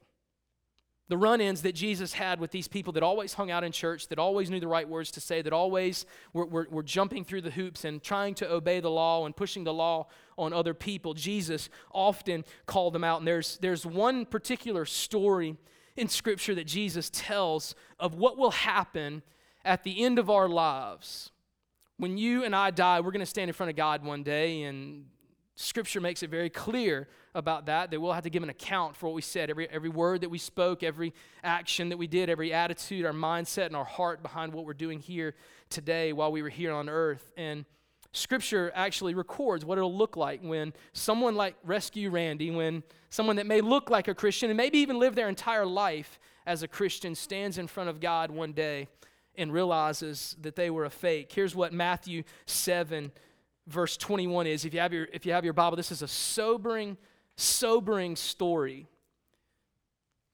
the 1.11 1.17
run 1.17 1.41
ins 1.41 1.61
that 1.63 1.75
Jesus 1.75 2.13
had 2.13 2.39
with 2.39 2.51
these 2.51 2.69
people 2.69 2.93
that 2.93 3.03
always 3.03 3.33
hung 3.33 3.51
out 3.51 3.65
in 3.65 3.73
church, 3.73 4.07
that 4.07 4.17
always 4.17 4.49
knew 4.49 4.61
the 4.61 4.67
right 4.69 4.87
words 4.87 5.11
to 5.11 5.19
say, 5.19 5.41
that 5.41 5.51
always 5.51 6.05
were, 6.31 6.45
were, 6.45 6.67
were, 6.71 6.83
jumping 6.83 7.25
through 7.25 7.41
the 7.41 7.51
hoops 7.51 7.83
and 7.83 8.01
trying 8.01 8.33
to 8.35 8.49
obey 8.49 8.79
the 8.79 8.89
law 8.89 9.25
and 9.25 9.35
pushing 9.35 9.65
the 9.65 9.73
law 9.73 10.07
on 10.37 10.53
other 10.53 10.73
people. 10.73 11.13
Jesus 11.13 11.67
often 11.91 12.45
called 12.65 12.93
them 12.93 13.03
out. 13.03 13.17
And 13.19 13.27
there's, 13.27 13.57
there's 13.57 13.85
one 13.85 14.25
particular 14.25 14.85
story 14.85 15.57
in 15.97 16.07
Scripture 16.07 16.55
that 16.55 16.65
Jesus 16.65 17.09
tells 17.13 17.75
of 17.99 18.15
what 18.15 18.37
will 18.37 18.51
happen 18.51 19.21
at 19.65 19.83
the 19.83 20.05
end 20.05 20.17
of 20.17 20.29
our 20.29 20.47
lives. 20.47 21.31
When 21.97 22.17
you 22.17 22.45
and 22.45 22.55
I 22.55 22.71
die, 22.71 23.01
we're 23.01 23.11
going 23.11 23.19
to 23.19 23.25
stand 23.25 23.49
in 23.49 23.53
front 23.53 23.69
of 23.69 23.75
God 23.75 24.01
one 24.01 24.23
day, 24.23 24.63
and 24.63 25.07
Scripture 25.55 26.01
makes 26.01 26.23
it 26.23 26.29
very 26.29 26.49
clear 26.49 27.07
about 27.35 27.65
that, 27.65 27.91
that 27.91 27.99
we'll 27.99 28.13
have 28.13 28.23
to 28.23 28.29
give 28.29 28.43
an 28.43 28.49
account 28.49 28.95
for 28.95 29.07
what 29.07 29.15
we 29.15 29.21
said, 29.21 29.49
every, 29.49 29.69
every 29.69 29.89
word 29.89 30.21
that 30.21 30.29
we 30.29 30.37
spoke, 30.37 30.81
every 30.83 31.13
action 31.43 31.89
that 31.89 31.97
we 31.97 32.07
did, 32.07 32.29
every 32.29 32.53
attitude, 32.53 33.05
our 33.05 33.13
mindset, 33.13 33.67
and 33.67 33.75
our 33.75 33.85
heart 33.85 34.21
behind 34.21 34.53
what 34.53 34.65
we're 34.65 34.73
doing 34.73 34.99
here 34.99 35.35
today 35.69 36.13
while 36.13 36.31
we 36.31 36.41
were 36.41 36.49
here 36.49 36.73
on 36.73 36.89
earth. 36.89 37.31
And 37.37 37.65
Scripture 38.13 38.71
actually 38.75 39.13
records 39.13 39.63
what 39.63 39.77
it'll 39.77 39.95
look 39.95 40.17
like 40.17 40.41
when 40.41 40.73
someone 40.93 41.35
like 41.35 41.55
Rescue 41.63 42.09
Randy, 42.09 42.51
when 42.51 42.83
someone 43.09 43.37
that 43.37 43.45
may 43.45 43.61
look 43.61 43.89
like 43.89 44.07
a 44.07 44.15
Christian 44.15 44.49
and 44.49 44.57
maybe 44.57 44.79
even 44.79 44.99
live 44.99 45.15
their 45.15 45.29
entire 45.29 45.65
life 45.65 46.19
as 46.45 46.63
a 46.63 46.67
Christian, 46.67 47.15
stands 47.15 47.57
in 47.57 47.67
front 47.67 47.89
of 47.89 47.99
God 47.99 48.31
one 48.31 48.51
day 48.51 48.87
and 49.35 49.53
realizes 49.53 50.35
that 50.41 50.55
they 50.55 50.69
were 50.69 50.85
a 50.85 50.89
fake. 50.89 51.31
Here's 51.31 51.55
what 51.55 51.71
Matthew 51.71 52.23
7 52.45 53.11
verse 53.67 53.97
21 53.97 54.47
is. 54.47 54.65
If 54.65 54.73
you 54.73 54.79
have 54.79 54.93
your, 54.93 55.07
if 55.13 55.25
you 55.25 55.33
have 55.33 55.43
your 55.43 55.53
Bible, 55.53 55.77
this 55.77 55.91
is 55.91 56.01
a 56.01 56.07
sobering, 56.07 56.97
sobering 57.35 58.15
story 58.15 58.87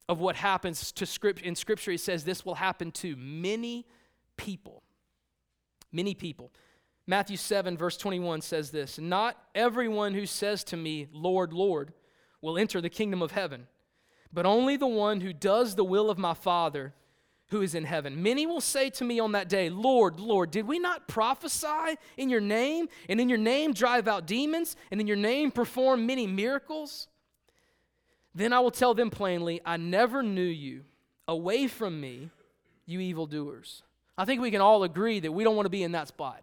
of 0.09 0.19
what 0.19 0.35
happens 0.35 0.91
to 0.93 1.05
script 1.05 1.41
in 1.41 1.55
scripture 1.55 1.91
it 1.91 1.99
says 1.99 2.23
this 2.23 2.45
will 2.45 2.55
happen 2.55 2.91
to 2.91 3.15
many 3.17 3.85
people 4.37 4.83
many 5.91 6.13
people 6.13 6.51
matthew 7.05 7.37
7 7.37 7.77
verse 7.77 7.97
21 7.97 8.41
says 8.41 8.71
this 8.71 8.97
not 8.97 9.37
everyone 9.53 10.13
who 10.13 10.25
says 10.25 10.63
to 10.63 10.77
me 10.77 11.07
lord 11.11 11.53
lord 11.53 11.93
will 12.41 12.57
enter 12.57 12.79
the 12.79 12.89
kingdom 12.89 13.21
of 13.21 13.31
heaven 13.31 13.67
but 14.31 14.45
only 14.45 14.77
the 14.77 14.87
one 14.87 15.21
who 15.21 15.33
does 15.33 15.75
the 15.75 15.83
will 15.83 16.09
of 16.09 16.17
my 16.17 16.33
father 16.33 16.93
who 17.49 17.61
is 17.61 17.75
in 17.75 17.85
heaven. 17.85 18.21
Many 18.21 18.45
will 18.45 18.61
say 18.61 18.89
to 18.91 19.05
me 19.05 19.19
on 19.19 19.31
that 19.31 19.47
day, 19.49 19.69
Lord, 19.69 20.19
Lord, 20.19 20.51
did 20.51 20.67
we 20.67 20.79
not 20.79 21.07
prophesy 21.07 21.97
in 22.17 22.29
your 22.29 22.41
name, 22.41 22.89
and 23.07 23.21
in 23.21 23.29
your 23.29 23.37
name 23.37 23.73
drive 23.73 24.07
out 24.07 24.27
demons, 24.27 24.75
and 24.91 24.99
in 24.99 25.07
your 25.07 25.17
name 25.17 25.51
perform 25.51 26.05
many 26.05 26.27
miracles? 26.27 27.07
Then 28.35 28.53
I 28.53 28.59
will 28.59 28.71
tell 28.71 28.93
them 28.93 29.09
plainly, 29.09 29.61
I 29.65 29.77
never 29.77 30.21
knew 30.21 30.41
you. 30.41 30.83
Away 31.27 31.67
from 31.67 31.99
me, 31.99 32.29
you 32.85 32.99
evildoers. 32.99 33.83
I 34.17 34.25
think 34.25 34.41
we 34.41 34.51
can 34.51 34.61
all 34.61 34.83
agree 34.83 35.19
that 35.19 35.31
we 35.31 35.43
don't 35.43 35.55
want 35.55 35.65
to 35.65 35.71
be 35.71 35.83
in 35.83 35.91
that 35.93 36.07
spot. 36.07 36.41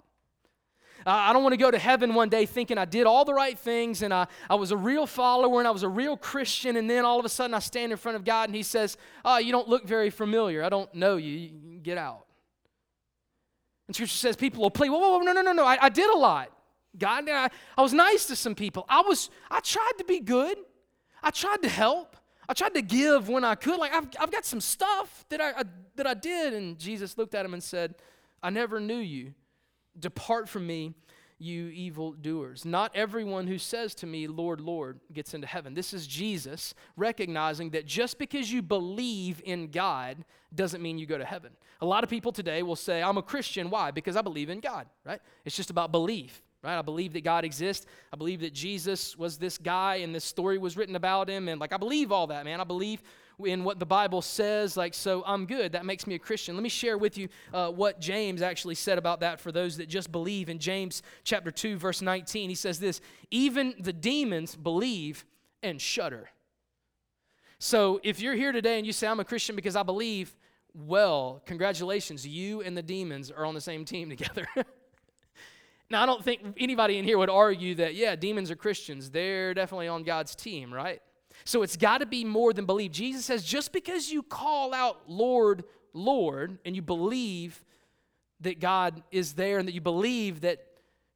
Uh, 1.06 1.10
I 1.10 1.32
don't 1.32 1.42
want 1.42 1.52
to 1.52 1.58
go 1.58 1.70
to 1.70 1.78
heaven 1.78 2.14
one 2.14 2.28
day 2.28 2.46
thinking 2.46 2.78
I 2.78 2.84
did 2.84 3.06
all 3.06 3.24
the 3.24 3.34
right 3.34 3.58
things 3.58 4.02
and 4.02 4.12
I, 4.12 4.26
I 4.48 4.54
was 4.54 4.70
a 4.70 4.76
real 4.76 5.06
follower 5.06 5.58
and 5.58 5.68
I 5.68 5.70
was 5.70 5.82
a 5.82 5.88
real 5.88 6.16
Christian, 6.16 6.76
and 6.76 6.88
then 6.88 7.04
all 7.04 7.18
of 7.18 7.24
a 7.24 7.28
sudden 7.28 7.54
I 7.54 7.58
stand 7.58 7.92
in 7.92 7.98
front 7.98 8.16
of 8.16 8.24
God 8.24 8.48
and 8.48 8.56
He 8.56 8.62
says, 8.62 8.96
Oh, 9.24 9.38
you 9.38 9.52
don't 9.52 9.68
look 9.68 9.86
very 9.86 10.10
familiar. 10.10 10.62
I 10.62 10.68
don't 10.68 10.92
know 10.94 11.16
you. 11.16 11.50
get 11.82 11.98
out. 11.98 12.26
And 13.86 13.94
Scripture 13.94 14.16
says 14.16 14.36
people 14.36 14.62
will 14.62 14.70
plead, 14.70 14.90
Whoa, 14.90 14.98
whoa, 14.98 15.18
whoa 15.18 15.18
no, 15.18 15.32
no, 15.32 15.42
no, 15.42 15.52
no. 15.52 15.64
I, 15.64 15.78
I 15.80 15.88
did 15.88 16.08
a 16.10 16.16
lot. 16.16 16.50
God, 16.96 17.28
I, 17.28 17.50
I 17.76 17.82
was 17.82 17.92
nice 17.92 18.26
to 18.26 18.36
some 18.36 18.54
people. 18.54 18.86
I 18.88 19.02
was, 19.02 19.28
I 19.50 19.60
tried 19.60 19.92
to 19.98 20.04
be 20.04 20.20
good. 20.20 20.56
I 21.22 21.30
tried 21.30 21.62
to 21.62 21.68
help. 21.68 22.16
I 22.48 22.52
tried 22.52 22.74
to 22.74 22.82
give 22.82 23.28
when 23.28 23.44
I 23.44 23.54
could. 23.54 23.78
Like 23.78 23.92
I've, 23.92 24.08
I've 24.20 24.30
got 24.30 24.44
some 24.44 24.60
stuff 24.60 25.24
that 25.30 25.40
I, 25.40 25.50
I 25.50 25.62
that 25.96 26.06
I 26.06 26.14
did. 26.14 26.52
And 26.52 26.78
Jesus 26.78 27.16
looked 27.18 27.34
at 27.34 27.44
him 27.44 27.54
and 27.54 27.62
said, 27.62 27.94
I 28.42 28.50
never 28.50 28.80
knew 28.80 28.98
you. 28.98 29.34
Depart 29.98 30.48
from 30.48 30.66
me, 30.66 30.94
you 31.38 31.68
evil 31.68 32.12
doers. 32.12 32.64
Not 32.64 32.92
everyone 32.94 33.46
who 33.46 33.58
says 33.58 33.94
to 33.96 34.06
me, 34.06 34.26
Lord, 34.26 34.60
Lord, 34.60 35.00
gets 35.12 35.34
into 35.34 35.46
heaven. 35.46 35.74
This 35.74 35.92
is 35.92 36.06
Jesus 36.06 36.74
recognizing 36.96 37.70
that 37.70 37.86
just 37.86 38.18
because 38.18 38.52
you 38.52 38.62
believe 38.62 39.42
in 39.44 39.70
God 39.70 40.24
doesn't 40.54 40.82
mean 40.82 40.98
you 40.98 41.06
go 41.06 41.18
to 41.18 41.24
heaven. 41.24 41.52
A 41.80 41.86
lot 41.86 42.04
of 42.04 42.10
people 42.10 42.32
today 42.32 42.62
will 42.62 42.76
say, 42.76 43.02
I'm 43.02 43.18
a 43.18 43.22
Christian. 43.22 43.68
Why? 43.68 43.90
Because 43.90 44.16
I 44.16 44.22
believe 44.22 44.48
in 44.48 44.60
God, 44.60 44.86
right? 45.04 45.20
It's 45.44 45.56
just 45.56 45.70
about 45.70 45.92
belief 45.92 46.42
right? 46.64 46.78
I 46.78 46.82
believe 46.82 47.12
that 47.12 47.22
God 47.22 47.44
exists. 47.44 47.86
I 48.12 48.16
believe 48.16 48.40
that 48.40 48.54
Jesus 48.54 49.16
was 49.16 49.36
this 49.36 49.58
guy 49.58 49.96
and 49.96 50.14
this 50.14 50.24
story 50.24 50.58
was 50.58 50.76
written 50.76 50.96
about 50.96 51.28
him. 51.28 51.48
And 51.48 51.60
like, 51.60 51.72
I 51.72 51.76
believe 51.76 52.10
all 52.10 52.28
that, 52.28 52.44
man. 52.44 52.60
I 52.60 52.64
believe 52.64 53.02
in 53.42 53.64
what 53.64 53.78
the 53.78 53.86
Bible 53.86 54.22
says, 54.22 54.76
like, 54.76 54.94
so 54.94 55.22
I'm 55.26 55.46
good. 55.46 55.72
That 55.72 55.84
makes 55.84 56.06
me 56.06 56.14
a 56.14 56.18
Christian. 56.18 56.54
Let 56.54 56.62
me 56.62 56.68
share 56.68 56.96
with 56.96 57.18
you 57.18 57.28
uh, 57.52 57.70
what 57.70 58.00
James 58.00 58.42
actually 58.42 58.76
said 58.76 58.98
about 58.98 59.20
that 59.20 59.40
for 59.40 59.50
those 59.50 59.76
that 59.78 59.88
just 59.88 60.12
believe. 60.12 60.48
In 60.48 60.58
James 60.58 61.02
chapter 61.24 61.50
2, 61.50 61.76
verse 61.76 62.02
19, 62.02 62.48
he 62.48 62.54
says 62.54 62.78
this 62.78 63.00
Even 63.30 63.74
the 63.78 63.92
demons 63.92 64.54
believe 64.56 65.24
and 65.62 65.80
shudder. 65.80 66.28
So 67.58 68.00
if 68.02 68.20
you're 68.20 68.34
here 68.34 68.52
today 68.52 68.78
and 68.78 68.86
you 68.86 68.92
say, 68.92 69.06
I'm 69.06 69.20
a 69.20 69.24
Christian 69.24 69.56
because 69.56 69.74
I 69.74 69.82
believe, 69.82 70.36
well, 70.74 71.42
congratulations. 71.46 72.26
You 72.26 72.60
and 72.60 72.76
the 72.76 72.82
demons 72.82 73.30
are 73.30 73.44
on 73.44 73.54
the 73.54 73.60
same 73.60 73.84
team 73.84 74.10
together. 74.16 74.46
now, 75.90 76.02
I 76.02 76.06
don't 76.06 76.22
think 76.22 76.42
anybody 76.58 76.98
in 76.98 77.04
here 77.04 77.18
would 77.18 77.30
argue 77.30 77.74
that, 77.76 77.94
yeah, 77.94 78.16
demons 78.16 78.50
are 78.50 78.56
Christians. 78.56 79.10
They're 79.10 79.54
definitely 79.54 79.88
on 79.88 80.02
God's 80.02 80.34
team, 80.34 80.72
right? 80.72 81.00
So 81.44 81.62
it's 81.62 81.76
got 81.76 81.98
to 81.98 82.06
be 82.06 82.24
more 82.24 82.52
than 82.52 82.64
believe. 82.66 82.92
Jesus 82.92 83.26
says, 83.26 83.44
just 83.44 83.72
because 83.72 84.10
you 84.10 84.22
call 84.22 84.72
out, 84.72 85.02
Lord, 85.08 85.64
Lord, 85.92 86.58
and 86.64 86.74
you 86.74 86.82
believe 86.82 87.64
that 88.40 88.60
God 88.60 89.02
is 89.10 89.34
there 89.34 89.58
and 89.58 89.68
that 89.68 89.74
you 89.74 89.80
believe 89.80 90.40
that 90.42 90.66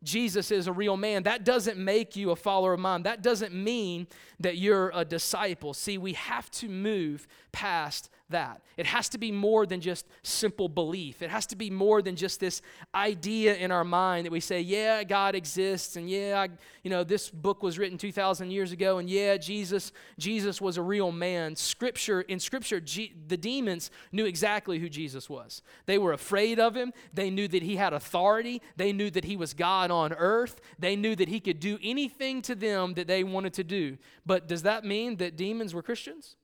Jesus 0.02 0.50
is 0.50 0.66
a 0.66 0.72
real 0.72 0.96
man, 0.96 1.24
that 1.24 1.44
doesn't 1.44 1.78
make 1.78 2.14
you 2.14 2.30
a 2.30 2.36
follower 2.36 2.74
of 2.74 2.80
mine. 2.80 3.02
That 3.02 3.22
doesn't 3.22 3.52
mean 3.52 4.06
that 4.40 4.56
you're 4.56 4.92
a 4.94 5.04
disciple. 5.04 5.74
See, 5.74 5.98
we 5.98 6.12
have 6.12 6.50
to 6.52 6.68
move 6.68 7.26
past 7.50 8.08
that. 8.30 8.62
It 8.76 8.86
has 8.86 9.08
to 9.10 9.18
be 9.18 9.32
more 9.32 9.66
than 9.66 9.80
just 9.80 10.06
simple 10.22 10.68
belief. 10.68 11.22
It 11.22 11.30
has 11.30 11.46
to 11.46 11.56
be 11.56 11.70
more 11.70 12.02
than 12.02 12.14
just 12.14 12.40
this 12.40 12.60
idea 12.94 13.56
in 13.56 13.72
our 13.72 13.84
mind 13.84 14.26
that 14.26 14.32
we 14.32 14.40
say, 14.40 14.60
yeah, 14.60 15.02
God 15.02 15.34
exists 15.34 15.96
and 15.96 16.08
yeah, 16.08 16.46
I, 16.46 16.48
you 16.82 16.90
know, 16.90 17.04
this 17.04 17.30
book 17.30 17.62
was 17.62 17.78
written 17.78 17.98
2000 17.98 18.50
years 18.50 18.70
ago 18.70 18.98
and 18.98 19.08
yeah, 19.08 19.36
Jesus 19.36 19.92
Jesus 20.18 20.60
was 20.60 20.76
a 20.76 20.82
real 20.82 21.10
man. 21.10 21.56
Scripture 21.56 22.20
in 22.20 22.38
scripture 22.38 22.80
G, 22.80 23.14
the 23.26 23.36
demons 23.36 23.90
knew 24.12 24.26
exactly 24.26 24.78
who 24.78 24.88
Jesus 24.88 25.28
was. 25.28 25.62
They 25.86 25.98
were 25.98 26.12
afraid 26.12 26.60
of 26.60 26.76
him. 26.76 26.92
They 27.12 27.30
knew 27.30 27.48
that 27.48 27.62
he 27.62 27.76
had 27.76 27.92
authority. 27.92 28.60
They 28.76 28.92
knew 28.92 29.10
that 29.10 29.24
he 29.24 29.36
was 29.36 29.54
God 29.54 29.87
on 29.90 30.12
earth. 30.12 30.60
They 30.78 30.96
knew 30.96 31.16
that 31.16 31.28
he 31.28 31.40
could 31.40 31.60
do 31.60 31.78
anything 31.82 32.42
to 32.42 32.54
them 32.54 32.94
that 32.94 33.06
they 33.06 33.24
wanted 33.24 33.54
to 33.54 33.64
do. 33.64 33.98
But 34.24 34.48
does 34.48 34.62
that 34.62 34.84
mean 34.84 35.16
that 35.16 35.36
demons 35.36 35.74
were 35.74 35.82
Christians? 35.82 36.36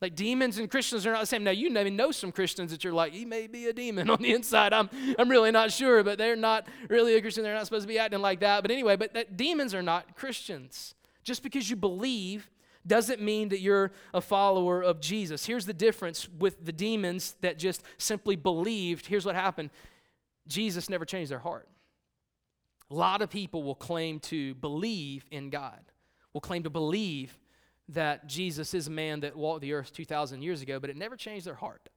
Like 0.00 0.16
demons 0.16 0.58
and 0.58 0.70
Christians 0.70 1.06
are 1.06 1.12
not 1.12 1.20
the 1.20 1.26
same. 1.26 1.44
Now 1.44 1.52
you 1.52 1.70
know 1.70 2.10
some 2.10 2.30
Christians 2.30 2.70
that 2.72 2.84
you're 2.84 2.92
like, 2.92 3.12
he 3.12 3.24
may 3.24 3.46
be 3.46 3.68
a 3.68 3.72
demon 3.72 4.10
on 4.10 4.20
the 4.20 4.32
inside. 4.32 4.74
I'm 4.74 4.90
I'm 5.18 5.30
really 5.30 5.50
not 5.50 5.72
sure, 5.72 6.02
but 6.02 6.18
they're 6.18 6.36
not 6.36 6.66
really 6.90 7.14
a 7.14 7.22
Christian. 7.22 7.42
They're 7.42 7.54
not 7.54 7.64
supposed 7.64 7.84
to 7.84 7.88
be 7.88 7.98
acting 7.98 8.20
like 8.20 8.40
that. 8.40 8.60
But 8.60 8.70
anyway, 8.70 8.96
but 8.96 9.14
that, 9.14 9.38
demons 9.38 9.72
are 9.72 9.82
not 9.82 10.14
Christians. 10.14 10.94
Just 11.22 11.42
because 11.42 11.70
you 11.70 11.76
believe 11.76 12.50
doesn't 12.86 13.22
mean 13.22 13.48
that 13.48 13.60
you're 13.60 13.92
a 14.12 14.20
follower 14.20 14.82
of 14.82 15.00
Jesus. 15.00 15.46
Here's 15.46 15.64
the 15.64 15.72
difference 15.72 16.28
with 16.28 16.64
the 16.64 16.72
demons 16.72 17.36
that 17.40 17.58
just 17.58 17.82
simply 17.96 18.36
believed. 18.36 19.06
Here's 19.06 19.24
what 19.24 19.34
happened. 19.34 19.70
Jesus 20.46 20.90
never 20.90 21.06
changed 21.06 21.30
their 21.30 21.38
heart. 21.38 21.66
A 22.90 22.94
lot 22.94 23.22
of 23.22 23.30
people 23.30 23.62
will 23.62 23.74
claim 23.74 24.20
to 24.20 24.54
believe 24.56 25.24
in 25.30 25.50
God, 25.50 25.80
will 26.32 26.40
claim 26.40 26.62
to 26.64 26.70
believe 26.70 27.38
that 27.90 28.26
Jesus 28.26 28.74
is 28.74 28.86
a 28.86 28.90
man 28.90 29.20
that 29.20 29.36
walked 29.36 29.60
the 29.60 29.72
earth 29.72 29.92
2,000 29.92 30.42
years 30.42 30.62
ago, 30.62 30.80
but 30.80 30.90
it 30.90 30.96
never 30.96 31.16
changed 31.16 31.46
their 31.46 31.54
heart. 31.54 31.88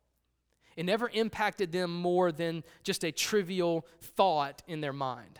It 0.75 0.86
never 0.86 1.10
impacted 1.10 1.72
them 1.72 1.94
more 1.94 2.32
than 2.32 2.63
just 2.84 3.03
a 3.03 3.12
trivial 3.12 3.86
thought 4.01 4.62
in 4.67 4.82
their 4.82 4.94
mind. 4.94 5.39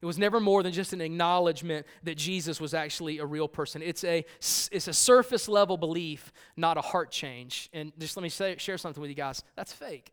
It 0.00 0.06
was 0.06 0.18
never 0.18 0.38
more 0.38 0.62
than 0.62 0.72
just 0.72 0.92
an 0.92 1.00
acknowledgement 1.00 1.86
that 2.02 2.16
Jesus 2.16 2.60
was 2.60 2.74
actually 2.74 3.18
a 3.18 3.26
real 3.26 3.48
person. 3.48 3.80
It's 3.80 4.04
a, 4.04 4.24
it's 4.38 4.86
a 4.86 4.92
surface 4.92 5.48
level 5.48 5.78
belief, 5.78 6.32
not 6.56 6.76
a 6.76 6.82
heart 6.82 7.10
change. 7.10 7.70
And 7.72 7.90
just 7.98 8.16
let 8.16 8.22
me 8.22 8.28
say, 8.28 8.56
share 8.58 8.76
something 8.76 9.00
with 9.00 9.08
you 9.08 9.16
guys 9.16 9.42
that's 9.56 9.72
fake. 9.72 10.12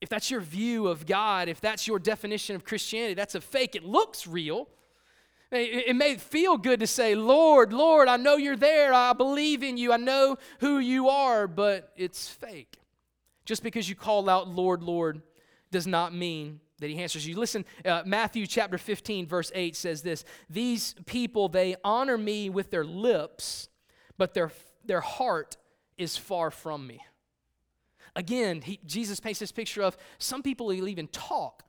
If 0.00 0.08
that's 0.08 0.30
your 0.30 0.40
view 0.40 0.88
of 0.88 1.06
God, 1.06 1.48
if 1.48 1.60
that's 1.60 1.86
your 1.86 1.98
definition 1.98 2.56
of 2.56 2.64
Christianity, 2.64 3.14
that's 3.14 3.34
a 3.34 3.40
fake. 3.40 3.74
It 3.74 3.84
looks 3.84 4.26
real, 4.26 4.68
it 5.52 5.96
may 5.96 6.16
feel 6.16 6.56
good 6.56 6.78
to 6.80 6.86
say, 6.86 7.16
Lord, 7.16 7.72
Lord, 7.72 8.06
I 8.06 8.16
know 8.16 8.36
you're 8.36 8.56
there. 8.56 8.94
I 8.94 9.12
believe 9.12 9.64
in 9.64 9.76
you. 9.76 9.92
I 9.92 9.96
know 9.96 10.36
who 10.60 10.78
you 10.78 11.08
are, 11.08 11.48
but 11.48 11.92
it's 11.96 12.28
fake. 12.28 12.78
Just 13.44 13.64
because 13.64 13.88
you 13.88 13.96
call 13.96 14.28
out, 14.30 14.48
Lord, 14.48 14.80
Lord, 14.82 15.22
does 15.72 15.88
not 15.88 16.14
mean 16.14 16.60
that 16.78 16.88
he 16.88 16.98
answers 16.98 17.26
you. 17.26 17.36
Listen, 17.36 17.64
uh, 17.84 18.02
Matthew 18.06 18.46
chapter 18.46 18.78
15, 18.78 19.26
verse 19.26 19.50
8 19.52 19.74
says 19.74 20.02
this 20.02 20.24
These 20.48 20.94
people, 21.04 21.48
they 21.48 21.74
honor 21.82 22.16
me 22.16 22.48
with 22.48 22.70
their 22.70 22.84
lips, 22.84 23.68
but 24.16 24.34
their, 24.34 24.52
their 24.84 25.00
heart 25.00 25.56
is 25.98 26.16
far 26.16 26.52
from 26.52 26.86
me. 26.86 27.00
Again, 28.16 28.60
he, 28.60 28.80
Jesus 28.84 29.20
paints 29.20 29.40
this 29.40 29.52
picture 29.52 29.82
of 29.82 29.96
some 30.18 30.42
people 30.42 30.66
will 30.66 30.88
even 30.88 31.08
talk 31.08 31.64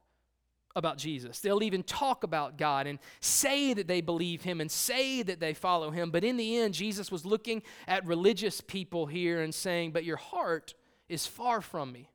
about 0.75 0.97
Jesus. 0.97 1.39
They'll 1.39 1.63
even 1.63 1.83
talk 1.83 2.23
about 2.23 2.57
God 2.57 2.87
and 2.87 2.99
say 3.19 3.73
that 3.73 3.87
they 3.87 4.01
believe 4.01 4.41
Him 4.41 4.61
and 4.61 4.71
say 4.71 5.21
that 5.21 5.39
they 5.39 5.53
follow 5.53 5.91
Him. 5.91 6.11
But 6.11 6.23
in 6.23 6.37
the 6.37 6.57
end, 6.57 6.73
Jesus 6.73 7.11
was 7.11 7.25
looking 7.25 7.61
at 7.87 8.05
religious 8.05 8.61
people 8.61 9.05
here 9.05 9.41
and 9.41 9.53
saying, 9.53 9.91
But 9.91 10.05
your 10.05 10.17
heart 10.17 10.73
is 11.09 11.27
far 11.27 11.61
from 11.61 11.91
me. 11.91 12.09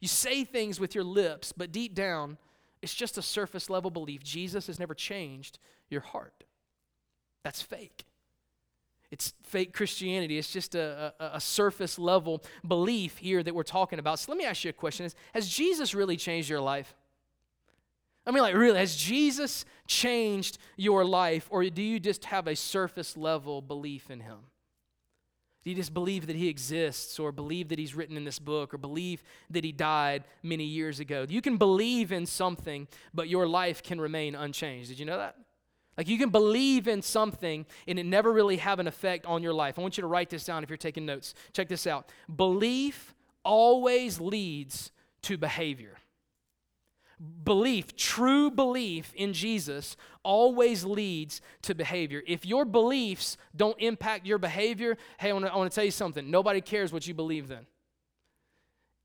You 0.00 0.08
say 0.08 0.44
things 0.44 0.78
with 0.78 0.94
your 0.94 1.04
lips, 1.04 1.52
but 1.52 1.72
deep 1.72 1.94
down, 1.94 2.36
it's 2.82 2.94
just 2.94 3.18
a 3.18 3.22
surface 3.22 3.70
level 3.70 3.90
belief. 3.90 4.22
Jesus 4.22 4.66
has 4.66 4.78
never 4.78 4.94
changed 4.94 5.58
your 5.88 6.02
heart. 6.02 6.44
That's 7.42 7.62
fake. 7.62 8.04
It's 9.16 9.32
fake 9.44 9.72
Christianity. 9.72 10.36
It's 10.36 10.52
just 10.52 10.74
a, 10.74 11.14
a, 11.18 11.36
a, 11.36 11.40
surface 11.40 11.98
level 11.98 12.42
belief 12.68 13.16
here 13.16 13.42
that 13.42 13.54
we're 13.54 13.62
talking 13.62 13.98
about. 13.98 14.18
So 14.18 14.30
let 14.30 14.36
me 14.36 14.44
ask 14.44 14.62
you 14.62 14.68
a 14.68 14.74
question 14.74 15.10
Has 15.32 15.48
Jesus 15.48 15.94
really 15.94 16.18
changed 16.18 16.50
your 16.50 16.60
life? 16.60 16.94
I 18.26 18.30
mean, 18.30 18.42
like, 18.42 18.54
really, 18.54 18.78
has 18.78 18.94
Jesus 18.94 19.64
changed 19.86 20.58
your 20.76 21.02
life, 21.02 21.48
or 21.48 21.64
do 21.64 21.80
you 21.80 21.98
just 21.98 22.26
have 22.26 22.46
a 22.46 22.54
surface 22.54 23.16
level 23.16 23.62
belief 23.62 24.10
in 24.10 24.20
him? 24.20 24.40
Do 25.64 25.70
you 25.70 25.76
just 25.76 25.94
believe 25.94 26.26
that 26.26 26.36
he 26.36 26.48
exists, 26.48 27.18
or 27.18 27.32
believe 27.32 27.70
that 27.70 27.78
he's 27.78 27.94
written 27.94 28.18
in 28.18 28.24
this 28.24 28.38
book, 28.38 28.74
or 28.74 28.76
believe 28.76 29.22
that 29.48 29.64
he 29.64 29.72
died 29.72 30.24
many 30.42 30.64
years 30.64 31.00
ago? 31.00 31.24
You 31.26 31.40
can 31.40 31.56
believe 31.56 32.12
in 32.12 32.26
something, 32.26 32.86
but 33.14 33.30
your 33.30 33.48
life 33.48 33.82
can 33.82 33.98
remain 33.98 34.34
unchanged. 34.34 34.90
Did 34.90 34.98
you 34.98 35.06
know 35.06 35.16
that? 35.16 35.36
Like 35.96 36.08
you 36.08 36.18
can 36.18 36.30
believe 36.30 36.88
in 36.88 37.00
something 37.02 37.64
and 37.88 37.98
it 37.98 38.04
never 38.04 38.32
really 38.32 38.58
have 38.58 38.78
an 38.78 38.86
effect 38.86 39.24
on 39.26 39.42
your 39.42 39.54
life. 39.54 39.78
I 39.78 39.82
want 39.82 39.96
you 39.96 40.02
to 40.02 40.08
write 40.08 40.30
this 40.30 40.44
down 40.44 40.62
if 40.62 40.68
you're 40.68 40.76
taking 40.76 41.06
notes. 41.06 41.34
Check 41.52 41.68
this 41.68 41.86
out. 41.86 42.10
Belief 42.34 43.14
always 43.44 44.20
leads 44.20 44.90
to 45.22 45.38
behavior. 45.38 45.96
Belief, 47.44 47.96
true 47.96 48.50
belief 48.50 49.14
in 49.14 49.32
Jesus, 49.32 49.96
always 50.22 50.84
leads 50.84 51.40
to 51.62 51.74
behavior. 51.74 52.22
If 52.26 52.44
your 52.44 52.66
beliefs 52.66 53.38
don't 53.56 53.80
impact 53.80 54.26
your 54.26 54.36
behavior, 54.36 54.98
hey, 55.18 55.30
I 55.30 55.32
want 55.32 55.72
to 55.72 55.74
tell 55.74 55.84
you 55.84 55.90
something. 55.90 56.30
Nobody 56.30 56.60
cares 56.60 56.92
what 56.92 57.06
you 57.06 57.14
believe 57.14 57.48
then. 57.48 57.66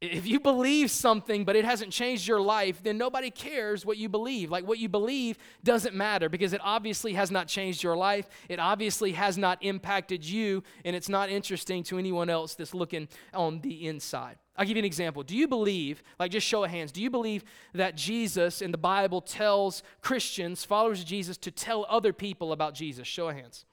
If 0.01 0.25
you 0.25 0.39
believe 0.39 0.89
something 0.89 1.45
but 1.45 1.55
it 1.55 1.63
hasn't 1.63 1.91
changed 1.91 2.27
your 2.27 2.41
life, 2.41 2.81
then 2.81 2.97
nobody 2.97 3.29
cares 3.29 3.85
what 3.85 3.97
you 3.97 4.09
believe. 4.09 4.49
Like 4.49 4.67
what 4.67 4.79
you 4.79 4.89
believe 4.89 5.37
doesn't 5.63 5.95
matter 5.95 6.27
because 6.27 6.53
it 6.53 6.61
obviously 6.63 7.13
has 7.13 7.29
not 7.29 7.47
changed 7.47 7.83
your 7.83 7.95
life. 7.95 8.27
It 8.49 8.59
obviously 8.59 9.11
has 9.11 9.37
not 9.37 9.59
impacted 9.61 10.25
you, 10.25 10.63
and 10.83 10.95
it's 10.95 11.07
not 11.07 11.29
interesting 11.29 11.83
to 11.83 11.99
anyone 11.99 12.31
else 12.31 12.55
that's 12.55 12.73
looking 12.73 13.09
on 13.31 13.61
the 13.61 13.87
inside. 13.87 14.37
I'll 14.57 14.65
give 14.65 14.75
you 14.75 14.81
an 14.81 14.85
example. 14.85 15.21
Do 15.21 15.37
you 15.37 15.47
believe, 15.47 16.01
like 16.19 16.31
just 16.31 16.47
show 16.47 16.63
of 16.63 16.71
hands, 16.71 16.91
do 16.91 17.01
you 17.01 17.11
believe 17.11 17.43
that 17.73 17.95
Jesus 17.95 18.63
in 18.63 18.71
the 18.71 18.79
Bible 18.79 19.21
tells 19.21 19.83
Christians, 20.01 20.65
followers 20.65 21.01
of 21.01 21.05
Jesus, 21.05 21.37
to 21.37 21.51
tell 21.51 21.85
other 21.87 22.11
people 22.11 22.53
about 22.53 22.73
Jesus? 22.73 23.07
Show 23.07 23.29
of 23.29 23.35
hands. 23.35 23.65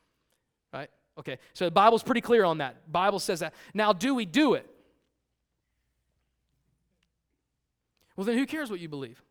Right? 0.75 0.90
Okay. 1.18 1.38
So 1.54 1.64
the 1.64 1.70
Bible's 1.70 2.02
pretty 2.02 2.20
clear 2.20 2.44
on 2.44 2.58
that. 2.58 2.92
Bible 2.92 3.18
says 3.18 3.40
that. 3.40 3.54
Now, 3.73 3.94
do 3.94 4.14
we 4.14 4.26
do 4.26 4.52
it? 4.52 4.68
Well, 8.19 8.25
then 8.25 8.37
who 8.37 8.47
cares 8.47 8.69
what 8.69 8.81
you 8.81 8.89
believe? 8.89 9.23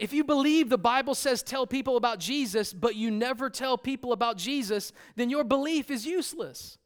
If 0.00 0.12
you 0.12 0.24
believe 0.24 0.68
the 0.68 0.76
Bible 0.76 1.14
says 1.14 1.44
tell 1.44 1.64
people 1.64 1.96
about 1.96 2.18
Jesus, 2.18 2.72
but 2.72 2.96
you 2.96 3.08
never 3.08 3.48
tell 3.48 3.78
people 3.78 4.12
about 4.12 4.36
Jesus, 4.36 4.92
then 5.14 5.30
your 5.30 5.44
belief 5.44 5.92
is 5.92 6.04
useless. 6.04 6.76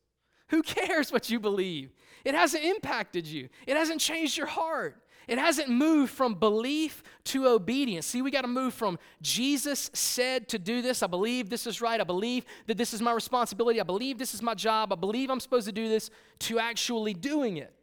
Who 0.49 0.63
cares 0.63 1.11
what 1.11 1.31
you 1.31 1.41
believe? 1.41 1.95
It 2.27 2.35
hasn't 2.35 2.63
impacted 2.63 3.27
you, 3.27 3.49
it 3.67 3.75
hasn't 3.75 4.03
changed 4.03 4.37
your 4.37 4.49
heart. 4.49 5.03
It 5.27 5.39
hasn't 5.39 5.69
moved 5.69 6.13
from 6.13 6.37
belief 6.37 7.03
to 7.25 7.49
obedience. 7.49 8.07
See, 8.07 8.23
we 8.23 8.31
got 8.31 8.43
to 8.43 8.49
move 8.49 8.73
from 8.73 8.99
Jesus 9.21 9.91
said 9.93 10.49
to 10.49 10.59
do 10.59 10.81
this. 10.81 11.03
I 11.03 11.07
believe 11.07 11.51
this 11.51 11.67
is 11.67 11.83
right. 11.83 12.01
I 12.01 12.05
believe 12.05 12.47
that 12.67 12.79
this 12.79 12.95
is 12.95 13.03
my 13.03 13.13
responsibility. 13.13 13.79
I 13.79 13.85
believe 13.85 14.17
this 14.17 14.33
is 14.33 14.41
my 14.41 14.55
job. 14.55 14.91
I 14.91 14.97
believe 14.97 15.29
I'm 15.29 15.39
supposed 15.39 15.67
to 15.67 15.73
do 15.73 15.87
this 15.87 16.09
to 16.39 16.59
actually 16.59 17.13
doing 17.13 17.59
it. 17.59 17.75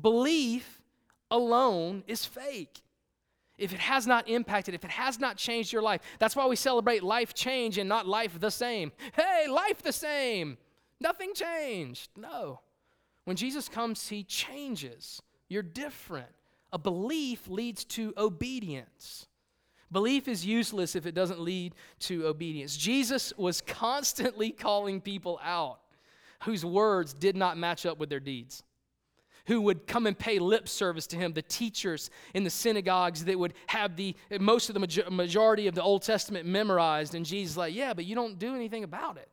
Belief 0.00 0.75
alone 1.30 2.04
is 2.06 2.24
fake. 2.24 2.82
If 3.58 3.72
it 3.72 3.78
has 3.78 4.06
not 4.06 4.28
impacted, 4.28 4.74
if 4.74 4.84
it 4.84 4.90
has 4.90 5.18
not 5.18 5.36
changed 5.36 5.72
your 5.72 5.82
life, 5.82 6.02
that's 6.18 6.36
why 6.36 6.46
we 6.46 6.56
celebrate 6.56 7.02
life 7.02 7.32
change 7.32 7.78
and 7.78 7.88
not 7.88 8.06
life 8.06 8.38
the 8.38 8.50
same. 8.50 8.92
Hey, 9.14 9.46
life 9.48 9.82
the 9.82 9.92
same. 9.92 10.58
Nothing 11.00 11.32
changed. 11.34 12.10
No. 12.16 12.60
When 13.24 13.36
Jesus 13.36 13.68
comes, 13.68 14.08
he 14.08 14.24
changes. 14.24 15.22
You're 15.48 15.62
different. 15.62 16.28
A 16.72 16.78
belief 16.78 17.48
leads 17.48 17.84
to 17.84 18.12
obedience. 18.18 19.26
Belief 19.90 20.28
is 20.28 20.44
useless 20.44 20.94
if 20.94 21.06
it 21.06 21.14
doesn't 21.14 21.40
lead 21.40 21.74
to 22.00 22.26
obedience. 22.26 22.76
Jesus 22.76 23.32
was 23.38 23.60
constantly 23.62 24.50
calling 24.58 25.00
people 25.00 25.40
out 25.42 25.78
whose 26.44 26.64
words 26.64 27.14
did 27.14 27.36
not 27.36 27.56
match 27.56 27.86
up 27.86 27.98
with 27.98 28.10
their 28.10 28.20
deeds 28.20 28.62
who 29.46 29.60
would 29.62 29.86
come 29.86 30.06
and 30.06 30.18
pay 30.18 30.38
lip 30.38 30.68
service 30.68 31.06
to 31.08 31.16
him, 31.16 31.32
the 31.32 31.42
teachers 31.42 32.10
in 32.34 32.44
the 32.44 32.50
synagogues 32.50 33.24
that 33.24 33.38
would 33.38 33.54
have 33.68 33.96
the 33.96 34.14
most 34.40 34.68
of 34.68 34.74
the 34.74 35.06
majority 35.10 35.66
of 35.66 35.74
the 35.74 35.82
Old 35.82 36.02
Testament 36.02 36.46
memorized. 36.46 37.14
And 37.14 37.24
Jesus 37.24 37.56
like, 37.56 37.74
yeah, 37.74 37.94
but 37.94 38.04
you 38.04 38.14
don't 38.14 38.38
do 38.38 38.54
anything 38.54 38.84
about 38.84 39.16
it. 39.16 39.28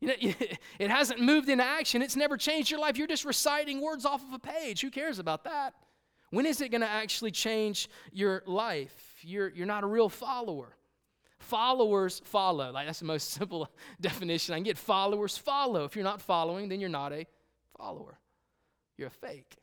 You 0.00 0.08
know, 0.08 0.14
it 0.78 0.90
hasn't 0.90 1.20
moved 1.20 1.48
into 1.48 1.64
action. 1.64 2.02
It's 2.02 2.16
never 2.16 2.36
changed 2.36 2.70
your 2.70 2.80
life. 2.80 2.98
You're 2.98 3.06
just 3.06 3.24
reciting 3.24 3.80
words 3.80 4.04
off 4.04 4.22
of 4.22 4.32
a 4.32 4.38
page. 4.38 4.82
Who 4.82 4.90
cares 4.90 5.18
about 5.18 5.44
that? 5.44 5.74
When 6.30 6.44
is 6.44 6.60
it 6.60 6.70
going 6.70 6.82
to 6.82 6.88
actually 6.88 7.30
change 7.30 7.88
your 8.12 8.42
life? 8.46 9.16
You're, 9.22 9.48
you're 9.48 9.66
not 9.66 9.84
a 9.84 9.86
real 9.86 10.08
follower. 10.10 10.76
Followers 11.38 12.20
follow. 12.24 12.72
Like 12.72 12.86
that's 12.86 12.98
the 12.98 13.06
most 13.06 13.30
simple 13.38 13.70
definition 13.98 14.52
I 14.52 14.58
can 14.58 14.64
get. 14.64 14.76
Followers 14.76 15.38
follow. 15.38 15.84
If 15.84 15.96
you're 15.96 16.04
not 16.04 16.20
following, 16.20 16.68
then 16.68 16.80
you're 16.80 16.90
not 16.90 17.14
a 17.14 17.26
follower 17.78 18.18
you're 18.96 19.08
a 19.08 19.10
fake. 19.10 19.56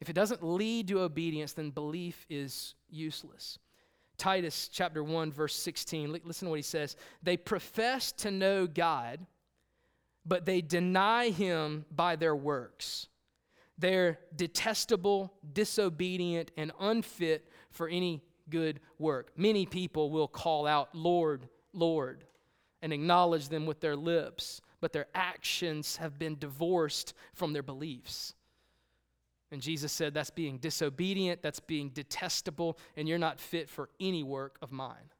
If 0.00 0.10
it 0.10 0.14
doesn't 0.14 0.42
lead 0.42 0.88
to 0.88 1.00
obedience, 1.00 1.52
then 1.52 1.70
belief 1.70 2.26
is 2.28 2.74
useless. 2.90 3.58
Titus 4.18 4.68
chapter 4.68 5.02
1 5.02 5.32
verse 5.32 5.54
16 5.56 6.12
listen 6.12 6.46
to 6.46 6.50
what 6.50 6.56
he 6.56 6.62
says 6.62 6.96
they 7.22 7.36
profess 7.36 8.12
to 8.12 8.30
know 8.30 8.66
God 8.66 9.26
but 10.24 10.46
they 10.46 10.60
deny 10.60 11.30
him 11.30 11.84
by 11.90 12.14
their 12.14 12.36
works 12.36 13.08
they're 13.78 14.20
detestable 14.36 15.32
disobedient 15.52 16.52
and 16.56 16.70
unfit 16.78 17.48
for 17.70 17.88
any 17.88 18.22
good 18.48 18.78
work 18.98 19.32
many 19.36 19.66
people 19.66 20.10
will 20.10 20.28
call 20.28 20.68
out 20.68 20.94
lord 20.94 21.48
lord 21.72 22.24
and 22.80 22.92
acknowledge 22.92 23.48
them 23.48 23.66
with 23.66 23.80
their 23.80 23.96
lips 23.96 24.60
but 24.82 24.92
their 24.92 25.06
actions 25.14 25.96
have 25.96 26.18
been 26.18 26.36
divorced 26.36 27.14
from 27.32 27.52
their 27.52 27.62
beliefs. 27.62 28.34
And 29.52 29.62
Jesus 29.62 29.92
said, 29.92 30.12
That's 30.12 30.30
being 30.30 30.58
disobedient, 30.58 31.40
that's 31.40 31.60
being 31.60 31.90
detestable, 31.90 32.76
and 32.96 33.08
you're 33.08 33.16
not 33.16 33.40
fit 33.40 33.70
for 33.70 33.88
any 34.00 34.24
work 34.24 34.58
of 34.60 34.72
mine. 34.72 35.10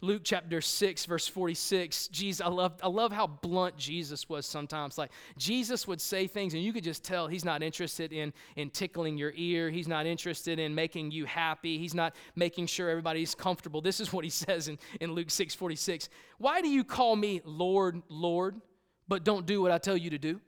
Luke 0.00 0.22
chapter 0.24 0.60
6, 0.60 1.04
verse 1.06 1.26
46, 1.26 2.08
Jesus, 2.08 2.44
I 2.44 2.48
love, 2.48 2.74
I 2.82 2.88
love 2.88 3.12
how 3.12 3.26
blunt 3.26 3.76
Jesus 3.76 4.28
was 4.28 4.46
sometimes. 4.46 4.98
Like, 4.98 5.10
Jesus 5.36 5.86
would 5.86 6.00
say 6.00 6.26
things, 6.26 6.54
and 6.54 6.62
you 6.62 6.72
could 6.72 6.84
just 6.84 7.04
tell 7.04 7.26
he's 7.26 7.44
not 7.44 7.62
interested 7.62 8.12
in, 8.12 8.32
in 8.56 8.70
tickling 8.70 9.16
your 9.16 9.32
ear. 9.36 9.70
He's 9.70 9.88
not 9.88 10.06
interested 10.06 10.58
in 10.58 10.74
making 10.74 11.10
you 11.10 11.24
happy. 11.24 11.78
He's 11.78 11.94
not 11.94 12.14
making 12.36 12.66
sure 12.66 12.88
everybody's 12.88 13.34
comfortable. 13.34 13.80
This 13.80 14.00
is 14.00 14.12
what 14.12 14.24
he 14.24 14.30
says 14.30 14.68
in, 14.68 14.78
in 15.00 15.12
Luke 15.12 15.30
6, 15.30 15.54
46. 15.54 16.08
Why 16.38 16.60
do 16.60 16.68
you 16.68 16.84
call 16.84 17.16
me 17.16 17.40
Lord, 17.44 18.02
Lord, 18.08 18.60
but 19.08 19.24
don't 19.24 19.46
do 19.46 19.60
what 19.60 19.70
I 19.70 19.78
tell 19.78 19.96
you 19.96 20.10
to 20.10 20.18
do? 20.18 20.40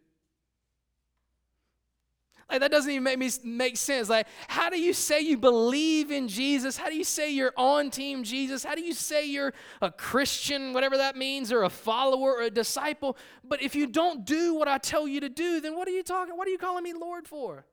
Like 2.49 2.61
that 2.61 2.71
doesn't 2.71 2.91
even 2.91 3.03
make 3.03 3.19
me 3.19 3.29
make 3.43 3.77
sense. 3.77 4.09
Like, 4.09 4.29
how 4.47 4.71
do 4.71 4.79
you 4.79 4.93
say 4.93 5.21
you 5.21 5.37
believe 5.37 6.13
in 6.13 6.29
Jesus? 6.29 6.77
How 6.77 6.89
do 6.89 6.95
you 6.95 7.03
say 7.03 7.33
you're 7.33 7.53
on 7.57 7.91
team 7.91 8.23
Jesus? 8.23 8.63
How 8.63 8.77
do 8.77 8.83
you 8.83 8.95
say 8.95 9.27
you're 9.27 9.53
a 9.83 9.91
Christian, 9.91 10.73
whatever 10.73 10.97
that 10.97 11.17
means, 11.17 11.51
or 11.51 11.65
a 11.65 11.69
follower 11.69 12.35
or 12.35 12.43
a 12.43 12.51
disciple? 12.51 13.17
But 13.43 13.63
if 13.63 13.75
you 13.75 13.89
don't 13.89 14.25
do 14.25 14.55
what 14.55 14.69
I 14.69 14.79
tell 14.79 15.09
you 15.09 15.21
to 15.21 15.29
do, 15.29 15.61
then 15.61 15.75
what 15.75 15.89
are 15.89 15.93
you 15.93 16.05
talking? 16.05 16.37
What 16.37 16.47
are 16.47 16.53
you 16.53 16.59
calling 16.59 16.85
me 16.85 16.93
Lord 16.93 17.27
for? 17.27 17.67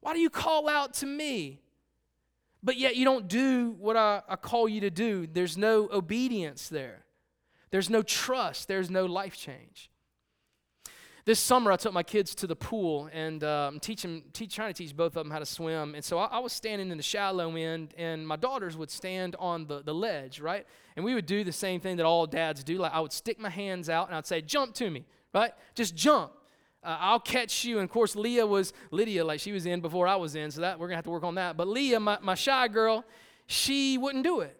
Why 0.00 0.12
do 0.12 0.20
you 0.20 0.30
call 0.30 0.68
out 0.68 0.92
to 0.94 1.06
me? 1.06 1.62
But 2.62 2.76
yet 2.76 2.96
you 2.96 3.04
don't 3.04 3.28
do 3.28 3.76
what 3.78 3.96
I, 3.96 4.22
I 4.28 4.36
call 4.36 4.68
you 4.68 4.82
to 4.82 4.90
do. 4.90 5.26
There's 5.26 5.56
no 5.56 5.88
obedience 5.90 6.68
there. 6.68 7.04
There's 7.70 7.88
no 7.88 8.02
trust. 8.02 8.68
There's 8.68 8.90
no 8.90 9.06
life 9.06 9.36
change. 9.36 9.90
This 11.26 11.40
summer, 11.40 11.72
I 11.72 11.76
took 11.76 11.92
my 11.92 12.04
kids 12.04 12.36
to 12.36 12.46
the 12.46 12.54
pool 12.54 13.10
and 13.12 13.42
um, 13.42 13.80
teaching, 13.80 14.22
teach, 14.32 14.54
trying 14.54 14.72
to 14.72 14.78
teach 14.78 14.96
both 14.96 15.16
of 15.16 15.24
them 15.24 15.32
how 15.32 15.40
to 15.40 15.44
swim. 15.44 15.96
And 15.96 16.04
so 16.04 16.18
I, 16.18 16.26
I, 16.26 16.38
was 16.38 16.52
standing 16.52 16.92
in 16.92 16.96
the 16.96 17.02
shallow 17.02 17.56
end, 17.56 17.94
and 17.98 18.24
my 18.24 18.36
daughters 18.36 18.76
would 18.76 18.92
stand 18.92 19.34
on 19.40 19.66
the, 19.66 19.82
the 19.82 19.92
ledge, 19.92 20.38
right? 20.38 20.64
And 20.94 21.04
we 21.04 21.14
would 21.14 21.26
do 21.26 21.42
the 21.42 21.50
same 21.50 21.80
thing 21.80 21.96
that 21.96 22.06
all 22.06 22.28
dads 22.28 22.62
do. 22.62 22.78
Like 22.78 22.92
I 22.92 23.00
would 23.00 23.12
stick 23.12 23.40
my 23.40 23.50
hands 23.50 23.90
out 23.90 24.06
and 24.06 24.16
I'd 24.16 24.24
say, 24.24 24.40
"Jump 24.40 24.72
to 24.74 24.88
me," 24.88 25.04
right? 25.34 25.50
Just 25.74 25.96
jump. 25.96 26.30
Uh, 26.84 26.96
I'll 27.00 27.18
catch 27.18 27.64
you. 27.64 27.78
And 27.78 27.84
of 27.84 27.90
course, 27.90 28.14
Leah 28.14 28.46
was, 28.46 28.72
Lydia, 28.92 29.24
like 29.24 29.40
she 29.40 29.50
was 29.50 29.66
in 29.66 29.80
before 29.80 30.06
I 30.06 30.14
was 30.14 30.36
in, 30.36 30.52
so 30.52 30.60
that 30.60 30.78
we're 30.78 30.90
to 30.90 30.94
have 30.94 31.04
to 31.06 31.10
work 31.10 31.24
on 31.24 31.34
that. 31.34 31.56
But 31.56 31.66
Leah, 31.66 31.98
my, 31.98 32.18
my 32.22 32.36
shy 32.36 32.68
girl, 32.68 33.04
she 33.46 33.98
wouldn't 33.98 34.22
do 34.22 34.42
it. 34.42 34.56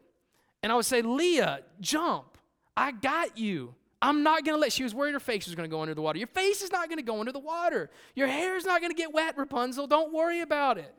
And 0.65 0.73
I 0.73 0.75
would 0.75 0.85
say, 0.85 1.01
Leah, 1.01 1.61
jump. 1.81 2.39
I 2.77 2.91
got 2.91 3.39
you. 3.39 3.77
I'm 4.07 4.23
not 4.23 4.45
going 4.45 4.55
to 4.57 4.61
let, 4.61 4.73
she 4.73 4.85
was 4.85 4.95
worried 4.95 5.15
her 5.15 5.21
face 5.21 5.47
was 5.47 5.57
going 5.57 5.69
to 5.69 5.75
go 5.75 5.83
under 5.83 5.93
the 5.93 6.01
water. 6.01 6.17
Your 6.17 6.29
face 6.29 6.63
is 6.63 6.71
not 6.71 6.89
going 6.89 6.99
to 6.99 7.05
go 7.05 7.19
under 7.19 7.33
the 7.33 7.41
water. 7.41 7.91
Your 8.15 8.29
hair 8.29 8.57
is 8.57 8.65
not 8.65 8.81
going 8.81 8.93
to 8.93 8.97
get 8.97 9.13
wet, 9.13 9.37
Rapunzel. 9.37 9.89
Don't 9.89 10.15
worry 10.15 10.43
about 10.43 10.79
it. 10.79 10.95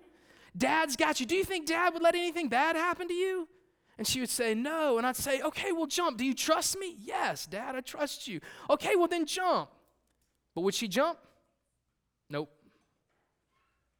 Dad's 0.57 0.97
got 0.97 1.21
you. 1.21 1.25
Do 1.25 1.37
you 1.37 1.45
think 1.45 1.67
dad 1.67 1.93
would 1.93 2.03
let 2.03 2.15
anything 2.15 2.49
bad 2.49 2.75
happen 2.75 3.07
to 3.07 3.13
you? 3.13 3.47
And 3.97 4.05
she 4.05 4.19
would 4.19 4.29
say, 4.29 4.53
No. 4.53 4.97
And 4.97 5.07
I'd 5.07 5.15
say, 5.15 5.41
Okay, 5.41 5.71
well, 5.71 5.85
jump. 5.85 6.17
Do 6.17 6.25
you 6.25 6.33
trust 6.33 6.77
me? 6.77 6.97
Yes, 6.99 7.45
dad, 7.45 7.77
I 7.77 7.79
trust 7.79 8.27
you. 8.27 8.41
Okay, 8.69 8.97
well, 8.97 9.07
then 9.07 9.25
jump. 9.25 9.69
But 10.53 10.61
would 10.61 10.75
she 10.75 10.89
jump? 10.89 11.17
Nope. 12.29 12.51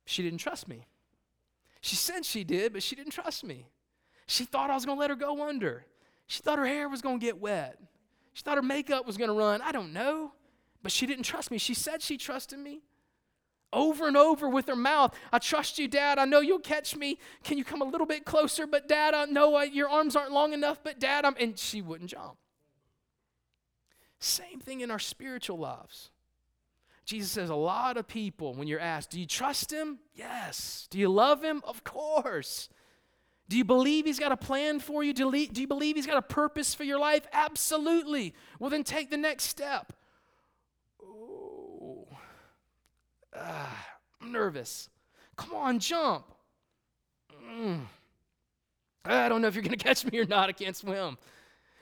She 0.05 0.21
didn't 0.21 0.39
trust 0.39 0.67
me. 0.67 0.85
She 1.79 1.95
said 1.95 2.25
she 2.25 2.43
did, 2.43 2.73
but 2.73 2.83
she 2.83 2.97
didn't 2.97 3.13
trust 3.13 3.45
me. 3.45 3.67
She 4.25 4.43
thought 4.43 4.69
I 4.69 4.73
was 4.73 4.85
going 4.85 4.97
to 4.97 4.99
let 4.99 5.11
her 5.11 5.15
go 5.15 5.47
under. 5.47 5.85
She 6.25 6.41
thought 6.41 6.59
her 6.59 6.65
hair 6.65 6.89
was 6.89 7.01
going 7.01 7.21
to 7.21 7.25
get 7.25 7.39
wet. 7.39 7.79
She 8.38 8.43
thought 8.43 8.58
her 8.58 8.62
makeup 8.62 9.08
was 9.08 9.17
going 9.17 9.30
to 9.30 9.34
run. 9.34 9.63
I 9.63 9.71
don't 9.71 9.91
know. 9.91 10.32
But 10.84 10.91
she 10.91 11.08
didn't 11.08 11.23
trust 11.23 11.50
me. 11.50 11.58
She 11.58 11.73
said 11.73 12.04
she 12.04 12.17
trusted 12.17 12.60
me. 12.60 12.84
Over 13.73 14.08
and 14.08 14.15
over 14.15 14.47
with 14.47 14.67
her 14.67 14.76
mouth, 14.76 15.15
I 15.34 15.39
trust 15.39 15.80
you, 15.80 15.88
Dad. 15.88 16.19
I 16.19 16.26
know 16.26 16.39
you'll 16.39 16.60
catch 16.60 16.95
me. 16.95 17.17
Can 17.43 17.58
you 17.58 17.63
come 17.63 17.82
a 17.82 17.86
little 17.86 18.06
bit 18.06 18.26
closer? 18.26 18.67
But, 18.67 18.88
Dad, 18.88 19.15
I 19.15 19.26
know 19.26 19.56
I, 19.56 19.63
your 19.63 19.89
arms 19.89 20.15
aren't 20.15 20.34
long 20.34 20.54
enough. 20.54 20.84
But, 20.84 21.00
Dad, 21.00 21.26
I'm. 21.26 21.36
And 21.39 21.58
she 21.58 21.82
wouldn't 21.82 22.12
jump. 22.12 22.38
Same 24.19 24.60
thing 24.60 24.82
in 24.82 24.91
our 24.91 25.00
spiritual 25.00 25.58
lives. 25.58 26.12
Jesus 27.06 27.32
says 27.32 27.50
a 27.50 27.56
lot 27.56 27.97
of 27.97 28.08
people, 28.08 28.54
when 28.54 28.67
you're 28.67 28.80
asked, 28.80 29.10
do 29.10 29.19
you 29.19 29.26
trust 29.26 29.73
him? 29.73 29.97
Yes. 30.13 30.88
Do 30.91 31.00
you 31.00 31.10
love 31.10 31.43
him? 31.43 31.63
Of 31.65 31.84
course. 31.84 32.69
Do 33.49 33.57
you 33.57 33.63
believe 33.63 34.05
he's 34.05 34.19
got 34.19 34.31
a 34.31 34.38
plan 34.38 34.79
for 34.79 35.03
you? 35.03 35.13
Do 35.13 35.31
you 35.33 35.67
believe 35.67 35.95
he's 35.95 36.07
got 36.07 36.17
a 36.17 36.21
purpose 36.21 36.73
for 36.73 36.83
your 36.83 36.99
life? 36.99 37.25
Absolutely. 37.31 38.33
Well, 38.60 38.69
then 38.69 38.83
take 38.83 39.10
the 39.10 39.17
next 39.17 39.45
step. 39.45 39.93
Oh, 41.01 42.07
ah, 43.33 43.88
I'm 44.21 44.31
nervous. 44.33 44.89
Come 45.38 45.53
on, 45.53 45.79
jump. 45.79 46.25
Mm. 47.49 47.81
I 49.05 49.29
don't 49.29 49.41
know 49.41 49.47
if 49.47 49.55
you're 49.55 49.63
going 49.63 49.77
to 49.77 49.83
catch 49.83 50.05
me 50.05 50.19
or 50.19 50.25
not. 50.25 50.49
I 50.49 50.51
can't 50.51 50.75
swim. 50.75 51.17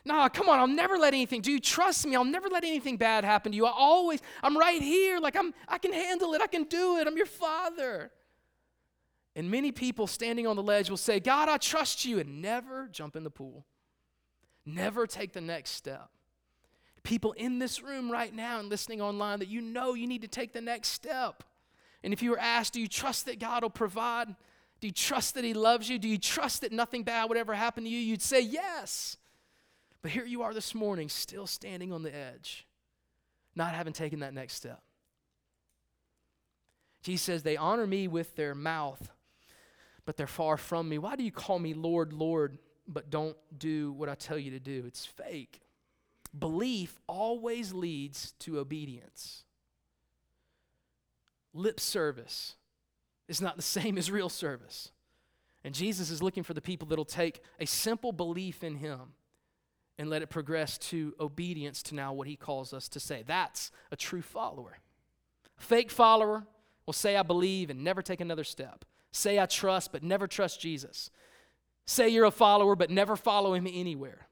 Nah, 0.08 0.30
come 0.30 0.49
on, 0.49 0.60
I'll 0.60 0.67
never 0.67 0.99
let 0.99 1.15
anything. 1.15 1.41
Do 1.41 1.51
you 1.51 1.60
trust 1.60 2.06
me? 2.06 2.15
I'll 2.15 2.23
never 2.23 2.47
let 2.47 2.63
anything 2.63 2.95
bad 2.95 3.23
happen 3.23 3.51
to 3.51 3.56
you. 3.56 3.65
I 3.65 3.73
always, 3.75 4.21
I'm 4.43 4.56
right 4.56 4.80
here. 4.80 5.19
Like 5.19 5.36
I'm, 5.36 5.51
I 5.67 5.80
can 5.80 5.91
handle 5.93 6.36
it. 6.36 6.41
I 6.41 6.47
can 6.47 6.65
do 6.65 6.97
it. 6.97 7.08
I'm 7.08 7.17
your 7.17 7.25
father. 7.25 8.12
And 9.36 9.52
many 9.52 9.71
people 9.71 10.08
standing 10.08 10.48
on 10.48 10.56
the 10.56 10.63
ledge 10.63 10.89
will 10.89 10.98
say, 10.98 11.19
God, 11.19 11.50
I 11.50 11.58
trust 11.58 12.06
you, 12.06 12.19
and 12.19 12.41
never 12.41 12.88
jump 12.88 13.15
in 13.15 13.24
the 13.24 13.30
pool. 13.30 13.65
Never 14.65 15.06
take 15.06 15.34
the 15.34 15.41
next 15.41 15.71
step. 15.71 16.10
People 17.04 17.34
in 17.34 17.60
this 17.60 17.84
room 17.84 18.12
right 18.12 18.34
now 18.34 18.60
and 18.60 18.69
listening 18.69 19.02
online 19.02 19.39
that 19.39 19.48
you 19.48 19.62
know 19.62 19.93
you 19.93 20.08
need 20.08 20.21
to 20.21 20.28
take 20.28 20.54
the 20.54 20.62
next 20.62 20.89
step. 20.89 21.43
And 22.04 22.13
if 22.13 22.24
you 22.24 22.32
were 22.32 22.39
asked, 22.39 22.74
do 22.74 22.82
you 22.82 22.88
trust 22.88 23.26
that 23.26 23.39
God 23.39 23.63
will 23.63 23.69
provide? 23.69 24.28
Do 24.80 24.88
you 24.88 24.93
trust 24.93 25.36
that 25.36 25.43
He 25.43 25.54
loves 25.54 25.89
you? 25.89 26.00
Do 26.00 26.08
you 26.08 26.17
trust 26.17 26.62
that 26.62 26.71
nothing 26.71 27.04
bad 27.04 27.30
would 27.30 27.38
ever 27.38 27.54
happen 27.54 27.84
to 27.84 27.89
you? 27.89 28.00
You'd 28.00 28.21
say 28.21 28.41
yes. 28.41 29.17
But 30.02 30.12
here 30.12 30.26
you 30.26 30.43
are 30.43 30.54
this 30.54 30.76
morning, 30.76 31.10
still 31.10 31.48
standing 31.48 31.91
on 31.91 32.04
the 32.04 32.15
edge, 32.15 32.67
not 33.56 33.74
having 33.74 33.93
taken 33.93 34.19
that 34.19 34.34
next 34.34 34.54
step. 34.54 34.82
Jesus 37.02 37.24
says, 37.24 37.43
They 37.43 37.58
honor 37.58 37.88
me 37.88 38.08
with 38.08 38.36
their 38.36 38.54
mouth, 38.54 39.12
but 40.06 40.18
they're 40.18 40.28
far 40.28 40.58
from 40.58 40.89
me. 40.89 40.98
Why 40.98 41.15
do 41.15 41.24
you 41.24 41.32
call 41.32 41.60
me 41.60 41.74
Lord, 41.74 42.13
Lord, 42.13 42.58
but 42.88 43.10
don't 43.10 43.38
do 43.58 43.91
what 43.94 44.10
I 44.10 44.15
tell 44.15 44.38
you 44.38 44.52
to 44.52 44.60
do? 44.60 44.84
It's 44.86 45.06
fake. 45.06 45.62
Belief 46.38 47.00
always 47.08 47.74
leads 47.74 48.34
to 48.39 48.60
obedience. 48.60 49.44
Lip 51.54 51.80
service 51.80 52.56
is 53.28 53.41
not 53.41 53.56
the 53.56 53.62
same 53.62 53.98
as 53.98 54.12
real 54.12 54.30
service. 54.30 54.91
And 55.63 55.74
Jesus 55.74 56.12
is 56.12 56.22
looking 56.22 56.44
for 56.44 56.54
the 56.54 56.62
people 56.62 56.88
that'll 56.88 57.06
take 57.06 57.41
a 57.60 57.65
simple 57.65 58.12
belief 58.12 58.63
in 58.63 58.76
Him 58.76 59.13
and 59.98 60.10
let 60.10 60.22
it 60.22 60.30
progress 60.30 60.78
to 60.78 61.13
obedience 61.20 61.82
to 61.84 61.96
now 61.96 62.13
what 62.13 62.28
he 62.28 62.36
calls 62.36 62.74
us 62.74 62.89
to 62.89 63.00
say. 63.00 63.24
That's 63.26 63.72
a 63.91 63.96
true 63.96 64.22
follower. 64.22 64.80
Fake 65.58 65.89
follower 65.89 66.46
will 66.86 66.94
say, 66.94 67.15
I 67.15 67.24
believe 67.24 67.70
and 67.70 67.84
never 67.84 68.02
take 68.02 68.22
another 68.22 68.44
step. 68.44 68.84
Say, 69.15 69.39
I 69.39 69.45
trust, 69.45 69.93
but 69.93 70.04
never 70.04 70.28
trust 70.28 70.60
Jesus. 70.60 71.10
Say 71.88 72.10
you're 72.10 72.25
a 72.25 72.32
follower, 72.32 72.75
but 72.75 72.89
never 72.89 73.15
follow 73.15 73.54
him 73.54 73.65
anywhere. 73.65 74.28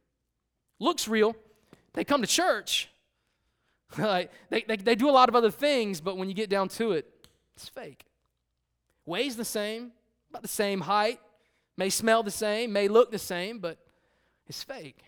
Looks 0.78 1.08
real. 1.08 1.38
They 1.94 2.04
come 2.04 2.20
to 2.20 2.28
church. 2.28 2.90
they, 3.98 4.28
they, 4.50 4.76
they 4.76 4.96
do 4.96 5.10
a 5.10 5.12
lot 5.12 5.30
of 5.30 5.38
other 5.38 5.52
things, 5.52 6.02
but 6.02 6.18
when 6.18 6.28
you 6.28 6.34
get 6.34 6.50
down 6.50 6.68
to 6.68 6.92
it, 6.92 7.08
it's 7.56 7.70
fake. 7.70 8.04
Weighs 9.06 9.38
the 9.38 9.46
same, 9.46 9.94
about 10.30 10.42
the 10.42 10.50
same 10.50 10.82
height, 10.82 11.22
may 11.78 11.90
smell 11.90 12.22
the 12.22 12.30
same, 12.30 12.74
may 12.74 12.90
look 12.90 13.10
the 13.10 13.18
same, 13.18 13.60
but 13.60 13.78
it's 14.48 14.64
fake. 14.64 15.02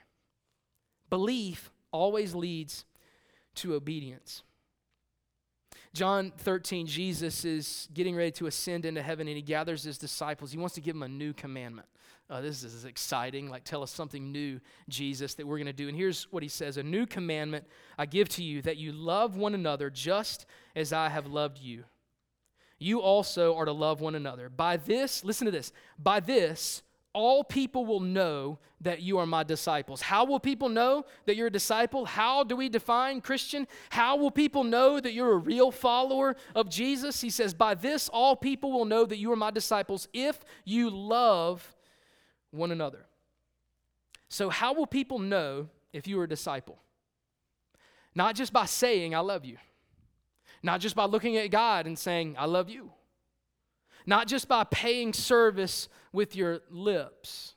Belief 1.10 1.70
always 1.92 2.34
leads 2.34 2.86
to 3.56 3.74
obedience. 3.74 4.42
John 5.96 6.34
13, 6.40 6.88
Jesus 6.88 7.46
is 7.46 7.88
getting 7.94 8.18
ready 8.18 8.32
to 8.32 8.48
ascend 8.48 8.86
into 8.86 9.02
heaven 9.02 9.30
and 9.30 9.38
he 9.38 9.42
gathers 9.42 9.84
his 9.84 9.98
disciples. 9.98 10.52
He 10.52 10.58
wants 10.58 10.76
to 10.76 10.82
give 10.82 10.94
them 10.94 11.04
a 11.04 11.08
new 11.08 11.32
commandment. 11.32 11.88
Uh, 12.30 12.42
this 12.42 12.66
is 12.66 12.84
exciting. 12.84 13.50
Like, 13.50 13.64
tell 13.64 13.82
us 13.82 13.92
something 13.92 14.30
new, 14.30 14.60
Jesus, 14.90 15.36
that 15.36 15.48
we're 15.48 15.56
going 15.56 15.68
to 15.68 15.74
do. 15.74 15.88
And 15.88 15.96
here's 15.96 16.30
what 16.34 16.44
he 16.44 16.50
says 16.50 16.76
A 16.76 16.84
new 16.84 17.06
commandment 17.06 17.66
I 17.98 18.08
give 18.08 18.28
to 18.30 18.44
you 18.44 18.62
that 18.64 18.76
you 18.76 18.92
love 18.92 19.38
one 19.38 19.56
another 19.56 19.90
just 19.90 20.46
as 20.76 20.92
I 20.92 21.08
have 21.08 21.28
loved 21.28 21.60
you. 21.60 21.86
You 22.78 23.00
also 23.00 23.56
are 23.56 23.64
to 23.64 23.72
love 23.72 24.02
one 24.02 24.16
another. 24.16 24.50
By 24.50 24.76
this, 24.76 25.24
listen 25.24 25.46
to 25.46 25.52
this, 25.52 25.72
by 25.98 26.20
this, 26.20 26.82
all 27.16 27.46
people 27.46 27.86
will 27.86 28.02
know 28.02 28.60
that 28.82 29.02
you 29.02 29.18
are 29.20 29.26
my 29.26 29.42
disciples. 29.42 30.02
How 30.02 30.26
will 30.26 30.40
people 30.40 30.68
know 30.68 31.06
that 31.26 31.38
you're 31.38 31.48
a 31.48 31.52
disciple? 31.52 32.04
How 32.06 32.44
do 32.44 32.58
we 32.58 32.68
define 32.68 33.22
Christian? 33.22 33.68
How 33.90 34.18
will 34.18 34.30
people 34.30 34.66
know 34.66 35.00
that 35.00 35.14
you're 35.14 35.32
a 35.32 35.38
real 35.38 35.72
follower 35.72 36.36
of 36.54 36.70
Jesus? 36.70 37.22
He 37.22 37.30
says, 37.30 37.54
By 37.54 37.74
this, 37.74 38.10
all 38.10 38.36
people 38.36 38.74
will 38.74 38.84
know 38.84 39.06
that 39.06 39.18
you 39.18 39.32
are 39.32 39.38
my 39.38 39.50
disciples 39.50 40.10
if 40.14 40.42
you 40.66 40.90
love 40.90 41.74
one 42.52 42.72
another. 42.72 43.06
So, 44.28 44.50
how 44.50 44.74
will 44.74 44.88
people 44.88 45.18
know 45.18 45.70
if 45.94 46.08
you 46.08 46.20
are 46.20 46.26
a 46.26 46.30
disciple? 46.30 46.78
Not 48.14 48.36
just 48.36 48.52
by 48.52 48.66
saying, 48.66 49.16
I 49.16 49.20
love 49.20 49.46
you, 49.46 49.58
not 50.62 50.82
just 50.82 50.98
by 50.98 51.06
looking 51.06 51.38
at 51.38 51.50
God 51.50 51.88
and 51.88 51.98
saying, 51.98 52.36
I 52.38 52.46
love 52.46 52.70
you 52.70 52.92
not 54.06 54.28
just 54.28 54.48
by 54.48 54.64
paying 54.64 55.14
service 55.14 55.90
with 56.12 56.36
your 56.36 56.62
lips, 56.70 57.56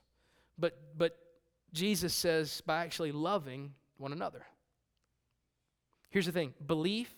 but, 0.59 0.79
but 0.97 1.19
Jesus 1.73 2.15
says 2.15 2.61
by 2.63 2.85
actually 2.85 3.13
loving 3.13 3.75
one 3.97 4.13
another. 4.13 4.45
Here's 6.11 6.27
the 6.27 6.33
thing 6.33 6.55
belief 6.67 7.15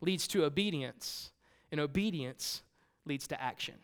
leads 0.00 0.28
to 0.28 0.44
obedience, 0.44 1.32
and 1.70 1.80
obedience 1.80 2.62
leads 3.04 3.26
to 3.28 3.42
action. 3.42 3.74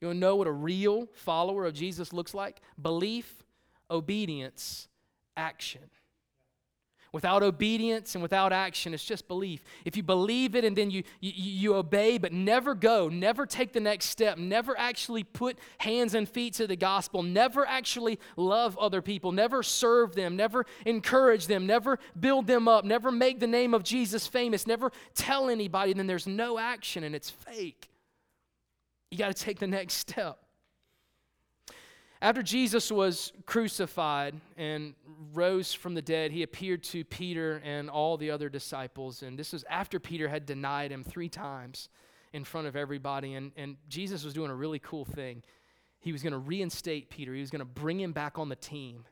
You 0.00 0.08
want 0.08 0.16
to 0.16 0.20
know 0.20 0.36
what 0.36 0.46
a 0.46 0.52
real 0.52 1.08
follower 1.12 1.66
of 1.66 1.74
Jesus 1.74 2.12
looks 2.12 2.32
like? 2.32 2.60
Belief, 2.80 3.42
obedience, 3.90 4.88
action. 5.36 5.90
Without 7.12 7.42
obedience 7.42 8.14
and 8.14 8.22
without 8.22 8.52
action, 8.52 8.94
it's 8.94 9.04
just 9.04 9.26
belief. 9.26 9.64
If 9.84 9.96
you 9.96 10.02
believe 10.02 10.54
it 10.54 10.64
and 10.64 10.76
then 10.76 10.92
you, 10.92 11.02
you, 11.20 11.32
you, 11.34 11.74
obey, 11.74 12.18
but 12.18 12.32
never 12.32 12.72
go, 12.74 13.08
never 13.08 13.46
take 13.46 13.72
the 13.72 13.80
next 13.80 14.06
step, 14.06 14.38
never 14.38 14.78
actually 14.78 15.24
put 15.24 15.58
hands 15.78 16.14
and 16.14 16.28
feet 16.28 16.54
to 16.54 16.68
the 16.68 16.76
gospel, 16.76 17.24
never 17.24 17.66
actually 17.66 18.20
love 18.36 18.78
other 18.78 19.02
people, 19.02 19.32
never 19.32 19.64
serve 19.64 20.14
them, 20.14 20.36
never 20.36 20.64
encourage 20.86 21.48
them, 21.48 21.66
never 21.66 21.98
build 22.18 22.46
them 22.46 22.68
up, 22.68 22.84
never 22.84 23.10
make 23.10 23.40
the 23.40 23.46
name 23.46 23.74
of 23.74 23.82
Jesus 23.82 24.28
famous, 24.28 24.66
never 24.66 24.92
tell 25.14 25.50
anybody, 25.50 25.92
then 25.92 26.06
there's 26.06 26.28
no 26.28 26.60
action 26.60 27.02
and 27.02 27.16
it's 27.16 27.30
fake. 27.30 27.90
You 29.10 29.18
got 29.18 29.34
to 29.34 29.44
take 29.44 29.58
the 29.58 29.66
next 29.66 29.94
step. 29.94 30.38
After 32.22 32.42
Jesus 32.42 32.92
was 32.92 33.32
crucified 33.46 34.34
and 34.58 34.94
rose 35.32 35.72
from 35.72 35.94
the 35.94 36.02
dead, 36.02 36.32
he 36.32 36.42
appeared 36.42 36.82
to 36.84 37.02
Peter 37.02 37.62
and 37.64 37.88
all 37.88 38.18
the 38.18 38.30
other 38.30 38.50
disciples. 38.50 39.22
And 39.22 39.38
this 39.38 39.54
was 39.54 39.64
after 39.70 39.98
Peter 39.98 40.28
had 40.28 40.44
denied 40.44 40.92
him 40.92 41.02
three 41.02 41.30
times 41.30 41.88
in 42.34 42.44
front 42.44 42.66
of 42.66 42.76
everybody. 42.76 43.34
And, 43.34 43.52
and 43.56 43.76
Jesus 43.88 44.22
was 44.22 44.34
doing 44.34 44.50
a 44.50 44.54
really 44.54 44.78
cool 44.78 45.06
thing. 45.06 45.42
He 45.98 46.12
was 46.12 46.22
going 46.22 46.32
to 46.32 46.38
reinstate 46.38 47.08
Peter, 47.08 47.34
he 47.34 47.40
was 47.40 47.50
going 47.50 47.60
to 47.60 47.64
bring 47.64 47.98
him 47.98 48.12
back 48.12 48.38
on 48.38 48.48
the 48.50 48.56
team. 48.56 49.04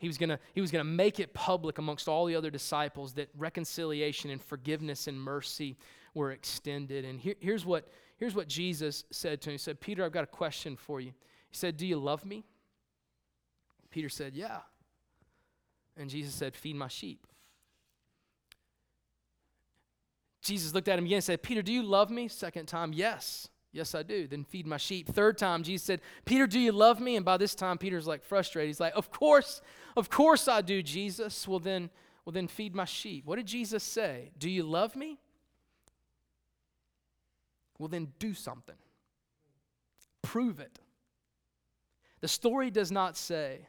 He 0.00 0.06
was 0.06 0.16
going 0.16 0.30
to 0.30 0.38
he 0.54 0.60
was 0.60 0.70
to 0.70 0.84
make 0.84 1.18
it 1.18 1.34
public 1.34 1.78
amongst 1.78 2.08
all 2.08 2.24
the 2.26 2.36
other 2.36 2.50
disciples 2.50 3.14
that 3.14 3.28
reconciliation 3.36 4.30
and 4.30 4.40
forgiveness 4.40 5.08
and 5.08 5.20
mercy 5.20 5.76
were 6.14 6.30
extended. 6.30 7.04
And 7.04 7.20
here, 7.20 7.34
here's 7.40 7.66
what 7.66 7.88
here's 8.16 8.36
what 8.36 8.46
Jesus 8.46 9.04
said 9.10 9.40
to 9.42 9.50
him. 9.50 9.54
He 9.54 9.58
said, 9.58 9.80
"Peter, 9.80 10.04
I've 10.04 10.12
got 10.12 10.22
a 10.22 10.28
question 10.28 10.76
for 10.76 11.00
you." 11.00 11.12
He 11.48 11.56
said, 11.56 11.76
"Do 11.76 11.86
you 11.86 11.98
love 11.98 12.24
me?" 12.24 12.44
Peter 13.90 14.08
said, 14.08 14.34
"Yeah." 14.34 14.60
And 15.96 16.10
Jesus 16.10 16.34
said, 16.34 16.54
"Feed 16.54 16.76
my 16.76 16.88
sheep." 16.88 17.26
Jesus 20.48 20.72
looked 20.72 20.88
at 20.88 20.98
him 20.98 21.04
again 21.04 21.16
and 21.16 21.24
said, 21.24 21.42
Peter, 21.42 21.60
do 21.60 21.72
you 21.72 21.82
love 21.82 22.10
me? 22.10 22.26
Second 22.26 22.66
time, 22.66 22.92
yes. 22.94 23.48
Yes, 23.70 23.94
I 23.94 24.02
do. 24.02 24.26
Then 24.26 24.44
feed 24.44 24.66
my 24.66 24.78
sheep. 24.78 25.08
Third 25.08 25.36
time, 25.36 25.62
Jesus 25.62 25.86
said, 25.86 26.00
Peter, 26.24 26.46
do 26.46 26.58
you 26.58 26.72
love 26.72 27.00
me? 27.00 27.16
And 27.16 27.24
by 27.24 27.36
this 27.36 27.54
time, 27.54 27.76
Peter's 27.76 28.06
like 28.06 28.24
frustrated. 28.24 28.68
He's 28.68 28.80
like, 28.80 28.94
Of 28.96 29.10
course, 29.10 29.60
of 29.94 30.08
course 30.08 30.48
I 30.48 30.62
do, 30.62 30.82
Jesus. 30.82 31.46
Well 31.46 31.58
then, 31.58 31.90
well 32.24 32.32
then 32.32 32.48
feed 32.48 32.74
my 32.74 32.86
sheep. 32.86 33.26
What 33.26 33.36
did 33.36 33.46
Jesus 33.46 33.82
say? 33.84 34.30
Do 34.38 34.48
you 34.48 34.62
love 34.62 34.96
me? 34.96 35.18
Well 37.78 37.88
then 37.88 38.08
do 38.18 38.32
something. 38.32 38.74
Prove 40.22 40.60
it. 40.60 40.78
The 42.20 42.28
story 42.28 42.70
does 42.70 42.90
not 42.90 43.16
say, 43.16 43.68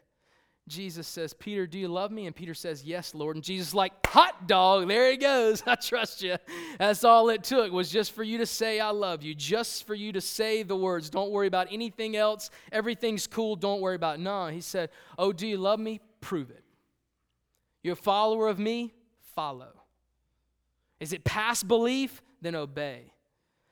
Jesus 0.70 1.08
says, 1.08 1.34
Peter, 1.34 1.66
do 1.66 1.78
you 1.78 1.88
love 1.88 2.12
me? 2.12 2.26
And 2.26 2.34
Peter 2.34 2.54
says, 2.54 2.84
Yes, 2.84 3.14
Lord. 3.14 3.36
And 3.36 3.44
Jesus 3.44 3.74
like, 3.74 3.92
hot 4.06 4.46
dog, 4.46 4.86
there 4.88 5.10
he 5.10 5.16
goes. 5.16 5.62
I 5.66 5.74
trust 5.74 6.22
you. 6.22 6.36
That's 6.78 7.02
all 7.02 7.28
it 7.28 7.42
took 7.42 7.72
was 7.72 7.90
just 7.90 8.12
for 8.12 8.22
you 8.22 8.38
to 8.38 8.46
say, 8.46 8.78
I 8.78 8.90
love 8.90 9.22
you, 9.22 9.34
just 9.34 9.84
for 9.84 9.94
you 9.94 10.12
to 10.12 10.20
say 10.20 10.62
the 10.62 10.76
words. 10.76 11.10
Don't 11.10 11.32
worry 11.32 11.48
about 11.48 11.68
anything 11.72 12.16
else. 12.16 12.50
Everything's 12.70 13.26
cool. 13.26 13.56
Don't 13.56 13.80
worry 13.80 13.96
about 13.96 14.16
it. 14.16 14.20
No, 14.20 14.46
he 14.46 14.60
said, 14.60 14.90
Oh, 15.18 15.32
do 15.32 15.46
you 15.46 15.58
love 15.58 15.80
me? 15.80 16.00
Prove 16.20 16.50
it. 16.50 16.62
You're 17.82 17.94
a 17.94 17.96
follower 17.96 18.48
of 18.48 18.58
me? 18.58 18.94
Follow. 19.34 19.72
Is 21.00 21.12
it 21.12 21.24
past 21.24 21.66
belief? 21.66 22.22
Then 22.42 22.54
obey. 22.54 23.12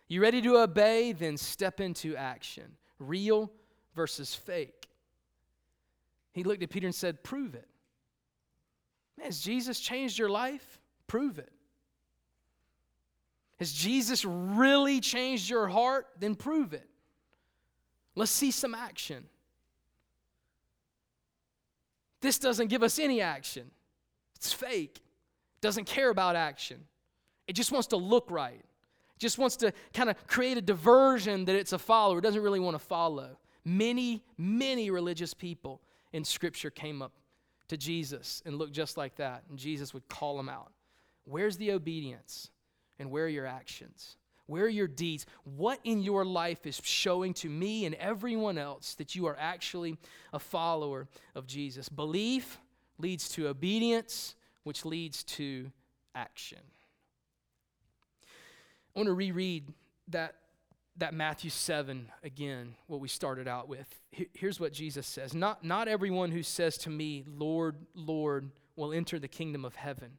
You 0.09 0.21
ready 0.21 0.43
to 0.43 0.57
obey? 0.59 1.13
Then 1.13 1.37
step 1.37 1.81
into 1.81 2.17
action. 2.17 2.77
Real 2.99 3.53
versus 3.99 4.33
fake. 4.33 4.89
He 6.33 6.45
looked 6.45 6.63
at 6.63 6.71
Peter 6.71 6.87
and 6.87 6.95
said, 6.95 7.25
Prove 7.25 7.57
it. 7.57 7.67
Has 9.21 9.41
Jesus 9.41 9.81
changed 9.81 10.17
your 10.17 10.29
life? 10.29 10.79
Prove 11.09 11.41
it. 11.41 11.51
Has 13.59 13.73
Jesus 13.73 14.25
really 14.25 15.01
changed 15.01 15.51
your 15.51 15.67
heart? 15.67 16.07
Then 16.21 16.37
prove 16.37 16.73
it. 16.75 16.89
Let's 18.15 18.31
see 18.31 18.53
some 18.53 18.73
action. 18.73 19.25
This 22.21 22.39
doesn't 22.39 22.69
give 22.69 22.85
us 22.85 23.01
any 23.01 23.21
action. 23.21 23.69
It's 24.37 24.53
fake. 24.53 25.01
Doesn't 25.61 25.87
care 25.87 26.11
about 26.11 26.37
action. 26.37 26.85
It 27.49 27.55
just 27.55 27.73
wants 27.73 27.89
to 27.89 27.97
look 27.97 28.31
right. 28.31 28.61
It 28.61 29.19
just 29.19 29.39
wants 29.39 29.57
to 29.57 29.73
kind 29.93 30.09
of 30.09 30.27
create 30.29 30.57
a 30.57 30.63
diversion 30.63 31.47
that 31.47 31.57
it's 31.57 31.73
a 31.73 31.79
follower. 31.79 32.19
It 32.19 32.23
doesn't 32.23 32.43
really 32.43 32.61
want 32.61 32.77
to 32.77 32.85
follow. 32.85 33.39
Many, 33.69 34.25
many 34.39 34.91
religious 34.91 35.35
people 35.35 35.83
in 36.15 36.25
Scripture 36.25 36.71
came 36.71 37.03
up 37.03 37.13
to 37.69 37.77
Jesus 37.77 38.43
and 38.47 38.57
looked 38.57 38.73
just 38.73 38.97
like 38.97 39.17
that, 39.17 39.43
and 39.51 39.59
Jesus 39.59 39.93
would 39.93 40.09
call 40.09 40.39
them 40.39 40.49
out. 40.49 40.73
Where's 41.25 41.59
the 41.59 41.73
obedience? 41.73 42.49
And 42.99 43.11
where 43.11 43.27
are 43.27 43.29
your 43.29 43.45
actions? 43.45 44.17
Where 44.47 44.65
are 44.65 44.71
your 44.71 44.89
deeds? 44.89 45.27
What 45.45 45.81
in 45.85 46.01
your 46.01 46.25
life 46.25 46.67
is 46.67 46.81
showing 46.83 47.35
to 47.35 47.51
me 47.51 47.85
and 47.85 47.95
everyone 47.97 48.57
else 48.57 48.95
that 48.95 49.15
you 49.15 49.27
are 49.27 49.37
actually 49.39 49.99
a 50.33 50.39
follower 50.39 51.07
of 51.35 51.47
Jesus? 51.47 51.91
Belief 51.91 52.59
leads 52.97 53.29
to 53.31 53.49
obedience, 53.49 54.35
which 54.63 54.87
leads 54.87 55.25
to 55.25 55.71
action. 56.15 56.63
I 58.97 58.99
want 58.99 59.09
to 59.09 59.13
reread 59.13 59.75
that 60.09 60.37
that 60.99 61.15
Matthew 61.15 61.51
7 61.51 62.11
again, 62.25 62.75
what 62.87 63.01
we 63.01 63.09
started 63.09 63.47
out 63.49 63.69
with. 63.69 63.87
Here's 64.11 64.61
what 64.61 64.73
Jesus 64.73 65.07
says 65.07 65.35
Not, 65.35 65.65
not 65.65 65.89
everyone 65.89 66.31
who 66.31 66.43
says 66.43 66.77
to 66.79 66.91
me, 66.91 67.25
Lord, 67.27 67.77
Lord, 67.95 68.51
will 68.77 68.93
enter 68.93 69.19
the 69.19 69.29
kingdom 69.29 69.65
of 69.65 69.77
heaven, 69.77 70.19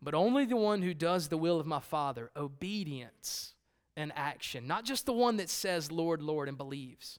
but 0.00 0.14
only 0.14 0.44
the 0.44 0.56
one 0.56 0.82
who 0.82 0.94
does 0.94 1.28
the 1.28 1.38
will 1.38 1.58
of 1.58 1.66
my 1.66 1.80
Father, 1.80 2.30
obedience 2.36 3.54
and 3.96 4.12
action. 4.16 4.66
Not 4.66 4.84
just 4.84 5.06
the 5.06 5.12
one 5.12 5.36
that 5.38 5.50
says, 5.50 5.92
Lord, 5.92 6.22
Lord, 6.22 6.48
and 6.48 6.56
believes, 6.56 7.18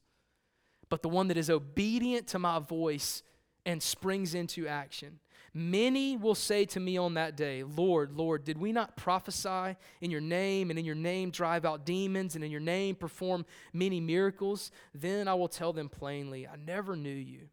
but 0.89 1.01
the 1.01 1.10
one 1.10 1.27
that 1.27 1.38
is 1.38 1.49
obedient 1.49 2.27
to 2.27 2.39
my 2.39 2.60
voice 2.60 3.23
and 3.65 3.82
springs 3.82 4.36
into 4.36 4.67
action. 4.67 5.19
Many 5.54 6.18
will 6.18 6.36
say 6.36 6.66
to 6.66 6.80
me 6.80 6.98
on 6.98 7.13
that 7.13 7.38
day, 7.38 7.63
Lord, 7.63 8.13
Lord, 8.13 8.44
did 8.44 8.58
we 8.58 8.72
not 8.72 8.98
prophesy 8.98 9.76
in 10.02 10.10
your 10.10 10.22
name, 10.22 10.72
and 10.72 10.80
in 10.80 10.86
your 10.86 10.96
name 10.96 11.30
drive 11.30 11.63
out 11.63 11.86
demons, 11.86 12.36
and 12.36 12.44
in 12.44 12.50
your 12.50 12.60
name 12.60 12.96
perform 12.96 13.46
many 13.72 14.00
miracles? 14.00 14.72
Then 14.96 15.28
I 15.28 15.36
will 15.36 15.48
tell 15.48 15.72
them 15.72 15.89
plainly, 15.89 16.48
I 16.48 16.56
never 16.56 16.96
knew 16.96 17.10
you. 17.10 17.50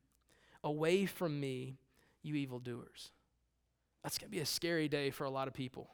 Away 0.64 1.04
from 1.04 1.38
me, 1.38 1.78
you 2.22 2.34
evildoers. 2.34 3.10
That's 4.02 4.16
going 4.18 4.30
to 4.30 4.36
be 4.36 4.40
a 4.40 4.46
scary 4.46 4.88
day 4.88 5.10
for 5.10 5.24
a 5.24 5.30
lot 5.30 5.48
of 5.48 5.54
people 5.54 5.90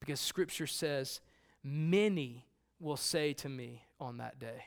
because 0.00 0.20
Scripture 0.20 0.66
says, 0.66 1.20
Many 1.62 2.44
will 2.78 2.96
say 2.98 3.32
to 3.32 3.48
me 3.48 3.84
on 3.98 4.18
that 4.18 4.38
day. 4.38 4.66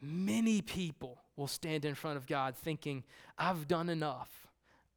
Many 0.00 0.62
people 0.62 1.18
will 1.36 1.46
stand 1.46 1.84
in 1.84 1.94
front 1.94 2.16
of 2.16 2.26
God 2.26 2.56
thinking, 2.56 3.04
I've 3.38 3.68
done 3.68 3.88
enough. 3.88 4.47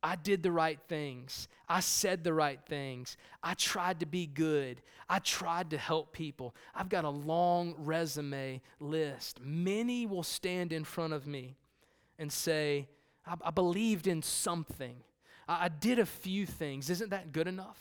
I 0.03 0.15
did 0.15 0.41
the 0.41 0.51
right 0.51 0.79
things. 0.87 1.47
I 1.69 1.79
said 1.79 2.23
the 2.23 2.33
right 2.33 2.59
things. 2.67 3.17
I 3.43 3.53
tried 3.53 3.99
to 3.99 4.05
be 4.05 4.25
good. 4.25 4.81
I 5.07 5.19
tried 5.19 5.69
to 5.71 5.77
help 5.77 6.11
people. 6.11 6.55
I've 6.73 6.89
got 6.89 7.05
a 7.05 7.09
long 7.09 7.75
resume 7.77 8.61
list. 8.79 9.39
Many 9.41 10.05
will 10.05 10.23
stand 10.23 10.73
in 10.73 10.83
front 10.83 11.13
of 11.13 11.27
me 11.27 11.57
and 12.17 12.31
say, 12.31 12.87
I, 13.25 13.35
I 13.45 13.51
believed 13.51 14.07
in 14.07 14.23
something. 14.23 14.95
I, 15.47 15.65
I 15.65 15.69
did 15.69 15.99
a 15.99 16.05
few 16.05 16.45
things. 16.45 16.89
Isn't 16.89 17.11
that 17.11 17.31
good 17.31 17.47
enough? 17.47 17.79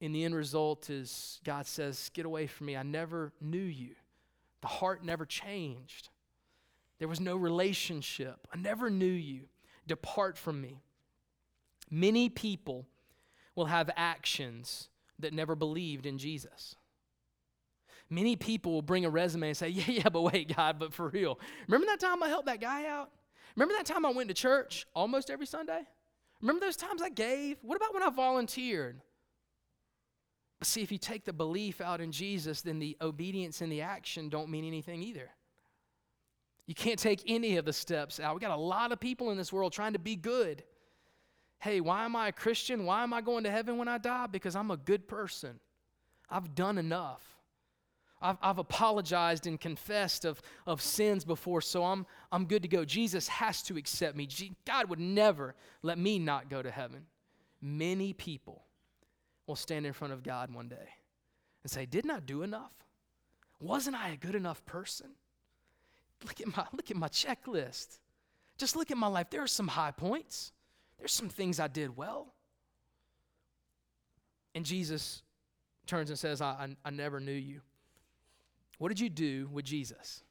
And 0.00 0.14
the 0.14 0.24
end 0.24 0.34
result 0.34 0.88
is 0.88 1.40
God 1.44 1.66
says, 1.66 2.10
Get 2.14 2.24
away 2.24 2.46
from 2.46 2.66
me. 2.66 2.76
I 2.76 2.82
never 2.82 3.32
knew 3.40 3.58
you. 3.58 3.90
The 4.62 4.68
heart 4.68 5.04
never 5.04 5.26
changed. 5.26 6.08
There 6.98 7.08
was 7.08 7.20
no 7.20 7.36
relationship. 7.36 8.46
I 8.52 8.58
never 8.58 8.90
knew 8.90 9.06
you. 9.06 9.42
Depart 9.90 10.38
from 10.38 10.60
me. 10.60 10.84
Many 11.90 12.28
people 12.28 12.86
will 13.56 13.66
have 13.66 13.90
actions 13.96 14.88
that 15.18 15.32
never 15.32 15.56
believed 15.56 16.06
in 16.06 16.16
Jesus. 16.16 16.76
Many 18.08 18.36
people 18.36 18.70
will 18.70 18.82
bring 18.82 19.04
a 19.04 19.10
resume 19.10 19.48
and 19.48 19.56
say, 19.56 19.68
Yeah, 19.70 19.84
yeah, 19.88 20.08
but 20.08 20.22
wait, 20.22 20.56
God, 20.56 20.78
but 20.78 20.94
for 20.94 21.08
real. 21.08 21.40
Remember 21.66 21.86
that 21.86 21.98
time 21.98 22.22
I 22.22 22.28
helped 22.28 22.46
that 22.46 22.60
guy 22.60 22.86
out? 22.86 23.10
Remember 23.56 23.74
that 23.74 23.84
time 23.84 24.06
I 24.06 24.10
went 24.10 24.28
to 24.28 24.34
church 24.34 24.86
almost 24.94 25.28
every 25.28 25.46
Sunday? 25.46 25.80
Remember 26.40 26.64
those 26.64 26.76
times 26.76 27.02
I 27.02 27.08
gave? 27.08 27.58
What 27.62 27.74
about 27.74 27.92
when 27.92 28.04
I 28.04 28.10
volunteered? 28.10 29.00
But 30.60 30.68
see, 30.68 30.82
if 30.82 30.92
you 30.92 30.98
take 30.98 31.24
the 31.24 31.32
belief 31.32 31.80
out 31.80 32.00
in 32.00 32.12
Jesus, 32.12 32.62
then 32.62 32.78
the 32.78 32.96
obedience 33.00 33.60
and 33.60 33.72
the 33.72 33.80
action 33.80 34.28
don't 34.28 34.50
mean 34.50 34.64
anything 34.64 35.02
either. 35.02 35.30
You 36.70 36.74
can't 36.76 37.00
take 37.00 37.24
any 37.26 37.56
of 37.56 37.64
the 37.64 37.72
steps 37.72 38.20
out. 38.20 38.36
We 38.36 38.40
got 38.40 38.56
a 38.56 38.62
lot 38.62 38.92
of 38.92 39.00
people 39.00 39.32
in 39.32 39.36
this 39.36 39.52
world 39.52 39.72
trying 39.72 39.94
to 39.94 39.98
be 39.98 40.14
good. 40.14 40.62
Hey, 41.58 41.80
why 41.80 42.04
am 42.04 42.14
I 42.14 42.28
a 42.28 42.32
Christian? 42.32 42.86
Why 42.86 43.02
am 43.02 43.12
I 43.12 43.22
going 43.22 43.42
to 43.42 43.50
heaven 43.50 43.76
when 43.76 43.88
I 43.88 43.98
die? 43.98 44.28
Because 44.28 44.54
I'm 44.54 44.70
a 44.70 44.76
good 44.76 45.08
person. 45.08 45.58
I've 46.28 46.54
done 46.54 46.78
enough. 46.78 47.24
I've, 48.22 48.36
I've 48.40 48.58
apologized 48.58 49.48
and 49.48 49.58
confessed 49.60 50.24
of, 50.24 50.40
of 50.64 50.80
sins 50.80 51.24
before, 51.24 51.60
so 51.60 51.84
I'm, 51.84 52.06
I'm 52.30 52.44
good 52.44 52.62
to 52.62 52.68
go. 52.68 52.84
Jesus 52.84 53.26
has 53.26 53.64
to 53.64 53.76
accept 53.76 54.16
me. 54.16 54.28
God 54.64 54.90
would 54.90 55.00
never 55.00 55.56
let 55.82 55.98
me 55.98 56.20
not 56.20 56.48
go 56.48 56.62
to 56.62 56.70
heaven. 56.70 57.06
Many 57.60 58.12
people 58.12 58.62
will 59.48 59.56
stand 59.56 59.86
in 59.86 59.92
front 59.92 60.12
of 60.12 60.22
God 60.22 60.54
one 60.54 60.68
day 60.68 60.88
and 61.64 61.70
say, 61.72 61.84
Didn't 61.84 62.12
I 62.12 62.20
do 62.20 62.44
enough? 62.44 62.70
Wasn't 63.60 63.96
I 63.96 64.10
a 64.10 64.16
good 64.16 64.36
enough 64.36 64.64
person? 64.66 65.08
Look 66.24 66.40
at 66.40 66.56
my 66.56 66.66
look 66.72 66.90
at 66.90 66.96
my 66.96 67.08
checklist. 67.08 67.98
Just 68.58 68.76
look 68.76 68.90
at 68.90 68.96
my 68.96 69.06
life. 69.06 69.30
There 69.30 69.42
are 69.42 69.46
some 69.46 69.68
high 69.68 69.90
points. 69.90 70.52
There's 70.98 71.12
some 71.12 71.30
things 71.30 71.58
I 71.58 71.68
did 71.68 71.96
well. 71.96 72.34
And 74.54 74.66
Jesus 74.66 75.22
turns 75.86 76.10
and 76.10 76.18
says, 76.18 76.40
I, 76.40 76.50
I, 76.50 76.76
I 76.84 76.90
never 76.90 77.20
knew 77.20 77.32
you. 77.32 77.62
What 78.78 78.88
did 78.88 79.00
you 79.00 79.08
do 79.08 79.48
with 79.52 79.64
Jesus? 79.64 80.22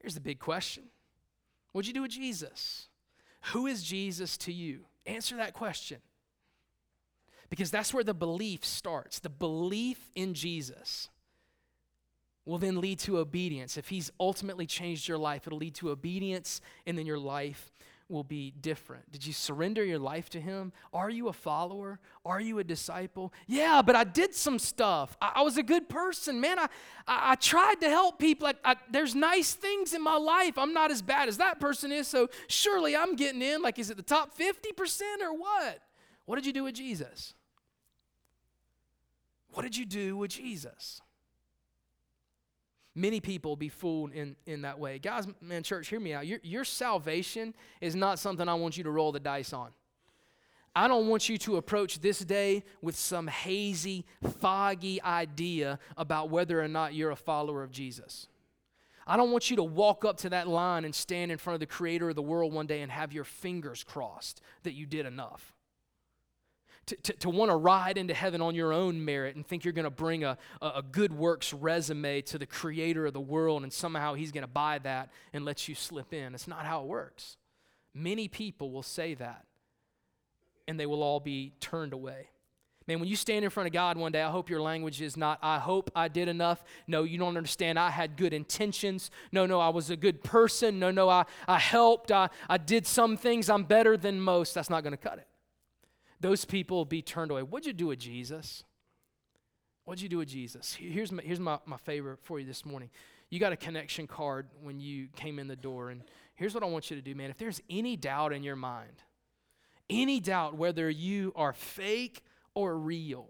Here's 0.00 0.14
the 0.14 0.20
big 0.20 0.38
question 0.38 0.84
What 1.72 1.82
did 1.82 1.88
you 1.88 1.94
do 1.94 2.02
with 2.02 2.10
Jesus? 2.10 2.88
Who 3.52 3.66
is 3.66 3.82
Jesus 3.82 4.36
to 4.38 4.52
you? 4.52 4.86
Answer 5.06 5.36
that 5.36 5.52
question. 5.52 5.98
Because 7.50 7.70
that's 7.70 7.92
where 7.92 8.02
the 8.02 8.14
belief 8.14 8.64
starts 8.64 9.18
the 9.20 9.28
belief 9.28 9.98
in 10.14 10.34
Jesus 10.34 11.08
will 12.46 12.58
then 12.58 12.80
lead 12.80 12.98
to 13.00 13.18
obedience. 13.18 13.76
If 13.76 13.88
He's 13.88 14.10
ultimately 14.20 14.66
changed 14.66 15.08
your 15.08 15.18
life, 15.18 15.46
it'll 15.46 15.58
lead 15.58 15.74
to 15.76 15.90
obedience, 15.90 16.60
and 16.86 16.98
then 16.98 17.06
your 17.06 17.18
life 17.18 17.72
will 18.08 18.24
be 18.24 18.52
different. 18.60 19.10
Did 19.10 19.26
you 19.26 19.32
surrender 19.32 19.82
your 19.82 19.98
life 19.98 20.28
to 20.30 20.40
Him? 20.40 20.72
Are 20.92 21.08
you 21.08 21.28
a 21.28 21.32
follower? 21.32 21.98
Are 22.24 22.40
you 22.40 22.58
a 22.58 22.64
disciple? 22.64 23.32
Yeah, 23.46 23.80
but 23.82 23.96
I 23.96 24.04
did 24.04 24.34
some 24.34 24.58
stuff. 24.58 25.16
I, 25.22 25.32
I 25.36 25.42
was 25.42 25.56
a 25.56 25.62
good 25.62 25.88
person, 25.88 26.40
man. 26.40 26.58
I, 26.58 26.68
I, 27.06 27.32
I 27.32 27.34
tried 27.36 27.80
to 27.80 27.88
help 27.88 28.18
people. 28.18 28.50
I, 28.64 28.76
there's 28.90 29.14
nice 29.14 29.54
things 29.54 29.94
in 29.94 30.02
my 30.02 30.16
life. 30.16 30.58
I'm 30.58 30.74
not 30.74 30.90
as 30.90 31.00
bad 31.00 31.28
as 31.28 31.38
that 31.38 31.60
person 31.60 31.92
is, 31.92 32.06
so 32.06 32.28
surely 32.46 32.94
I'm 32.96 33.16
getting 33.16 33.40
in. 33.40 33.62
Like, 33.62 33.78
is 33.78 33.90
it 33.90 33.96
the 33.96 34.02
top 34.02 34.36
50% 34.36 35.00
or 35.22 35.32
what? 35.32 35.80
What 36.26 36.36
did 36.36 36.46
you 36.46 36.52
do 36.52 36.64
with 36.64 36.74
Jesus? 36.74 37.34
What 39.52 39.62
did 39.62 39.76
you 39.76 39.86
do 39.86 40.16
with 40.16 40.32
Jesus? 40.32 41.00
Many 42.94 43.20
people 43.20 43.56
be 43.56 43.68
fooled 43.68 44.12
in, 44.12 44.36
in 44.46 44.62
that 44.62 44.78
way. 44.78 44.98
Guys, 44.98 45.26
man, 45.40 45.62
church, 45.64 45.88
hear 45.88 45.98
me 45.98 46.12
out. 46.12 46.26
Your, 46.26 46.38
your 46.42 46.64
salvation 46.64 47.54
is 47.80 47.96
not 47.96 48.18
something 48.18 48.48
I 48.48 48.54
want 48.54 48.76
you 48.76 48.84
to 48.84 48.90
roll 48.90 49.10
the 49.10 49.20
dice 49.20 49.52
on. 49.52 49.70
I 50.76 50.88
don't 50.88 51.08
want 51.08 51.28
you 51.28 51.38
to 51.38 51.56
approach 51.56 52.00
this 52.00 52.18
day 52.20 52.64
with 52.82 52.96
some 52.96 53.28
hazy, 53.28 54.04
foggy 54.40 55.00
idea 55.02 55.78
about 55.96 56.30
whether 56.30 56.60
or 56.60 56.68
not 56.68 56.94
you're 56.94 57.12
a 57.12 57.16
follower 57.16 57.62
of 57.62 57.70
Jesus. 57.70 58.28
I 59.06 59.16
don't 59.16 59.30
want 59.30 59.50
you 59.50 59.56
to 59.56 59.62
walk 59.62 60.04
up 60.04 60.16
to 60.18 60.30
that 60.30 60.48
line 60.48 60.84
and 60.84 60.94
stand 60.94 61.30
in 61.30 61.38
front 61.38 61.54
of 61.54 61.60
the 61.60 61.66
creator 61.66 62.08
of 62.08 62.16
the 62.16 62.22
world 62.22 62.52
one 62.52 62.66
day 62.66 62.80
and 62.80 62.90
have 62.90 63.12
your 63.12 63.24
fingers 63.24 63.84
crossed 63.84 64.40
that 64.62 64.72
you 64.72 64.86
did 64.86 65.06
enough 65.06 65.53
to, 66.86 66.96
to, 66.96 67.12
to 67.14 67.30
want 67.30 67.50
to 67.50 67.56
ride 67.56 67.98
into 67.98 68.14
heaven 68.14 68.40
on 68.40 68.54
your 68.54 68.72
own 68.72 69.04
merit 69.04 69.36
and 69.36 69.46
think 69.46 69.64
you're 69.64 69.72
going 69.72 69.84
to 69.84 69.90
bring 69.90 70.24
a, 70.24 70.36
a 70.60 70.82
good 70.82 71.12
works 71.12 71.52
resume 71.52 72.20
to 72.22 72.38
the 72.38 72.46
creator 72.46 73.06
of 73.06 73.12
the 73.12 73.20
world 73.20 73.62
and 73.62 73.72
somehow 73.72 74.14
he's 74.14 74.32
going 74.32 74.42
to 74.42 74.48
buy 74.48 74.78
that 74.78 75.10
and 75.32 75.44
let 75.44 75.68
you 75.68 75.74
slip 75.74 76.12
in. 76.12 76.34
It's 76.34 76.48
not 76.48 76.66
how 76.66 76.82
it 76.82 76.86
works. 76.86 77.36
Many 77.94 78.28
people 78.28 78.70
will 78.70 78.82
say 78.82 79.14
that 79.14 79.44
and 80.66 80.78
they 80.78 80.86
will 80.86 81.02
all 81.02 81.20
be 81.20 81.52
turned 81.60 81.92
away. 81.92 82.28
Man, 82.86 83.00
when 83.00 83.08
you 83.08 83.16
stand 83.16 83.44
in 83.46 83.50
front 83.50 83.66
of 83.66 83.72
God 83.72 83.96
one 83.96 84.12
day, 84.12 84.20
I 84.20 84.30
hope 84.30 84.50
your 84.50 84.60
language 84.60 85.00
is 85.00 85.16
not, 85.16 85.38
I 85.40 85.58
hope 85.58 85.90
I 85.96 86.08
did 86.08 86.28
enough. 86.28 86.62
No, 86.86 87.04
you 87.04 87.16
don't 87.16 87.34
understand. 87.34 87.78
I 87.78 87.88
had 87.88 88.18
good 88.18 88.34
intentions. 88.34 89.10
No, 89.32 89.46
no, 89.46 89.58
I 89.58 89.70
was 89.70 89.88
a 89.88 89.96
good 89.96 90.22
person. 90.22 90.78
No, 90.78 90.90
no, 90.90 91.08
I, 91.08 91.24
I 91.48 91.58
helped. 91.58 92.12
I, 92.12 92.28
I 92.46 92.58
did 92.58 92.86
some 92.86 93.16
things. 93.16 93.48
I'm 93.48 93.64
better 93.64 93.96
than 93.96 94.20
most. 94.20 94.52
That's 94.54 94.68
not 94.68 94.82
going 94.82 94.92
to 94.92 94.98
cut 94.98 95.16
it 95.16 95.26
those 96.24 96.46
people 96.46 96.86
be 96.86 97.02
turned 97.02 97.30
away. 97.30 97.42
What'd 97.42 97.66
you 97.66 97.74
do 97.74 97.88
with 97.88 97.98
Jesus? 97.98 98.64
What'd 99.84 100.00
you 100.00 100.08
do 100.08 100.16
with 100.16 100.28
Jesus? 100.28 100.72
Here's 100.72 101.12
my, 101.12 101.22
here's 101.22 101.38
my, 101.38 101.58
my 101.66 101.76
favorite 101.76 102.18
for 102.22 102.40
you 102.40 102.46
this 102.46 102.64
morning. 102.64 102.88
You 103.28 103.38
got 103.38 103.52
a 103.52 103.58
connection 103.58 104.06
card 104.06 104.46
when 104.62 104.80
you 104.80 105.08
came 105.16 105.38
in 105.38 105.48
the 105.48 105.54
door. 105.54 105.90
And 105.90 106.02
here's 106.34 106.54
what 106.54 106.62
I 106.62 106.66
want 106.66 106.88
you 106.88 106.96
to 106.96 107.02
do, 107.02 107.14
man. 107.14 107.28
If 107.28 107.36
there's 107.36 107.60
any 107.68 107.94
doubt 107.94 108.32
in 108.32 108.42
your 108.42 108.56
mind, 108.56 109.02
any 109.90 110.18
doubt 110.18 110.56
whether 110.56 110.88
you 110.88 111.30
are 111.36 111.52
fake 111.52 112.22
or 112.54 112.78
real, 112.78 113.28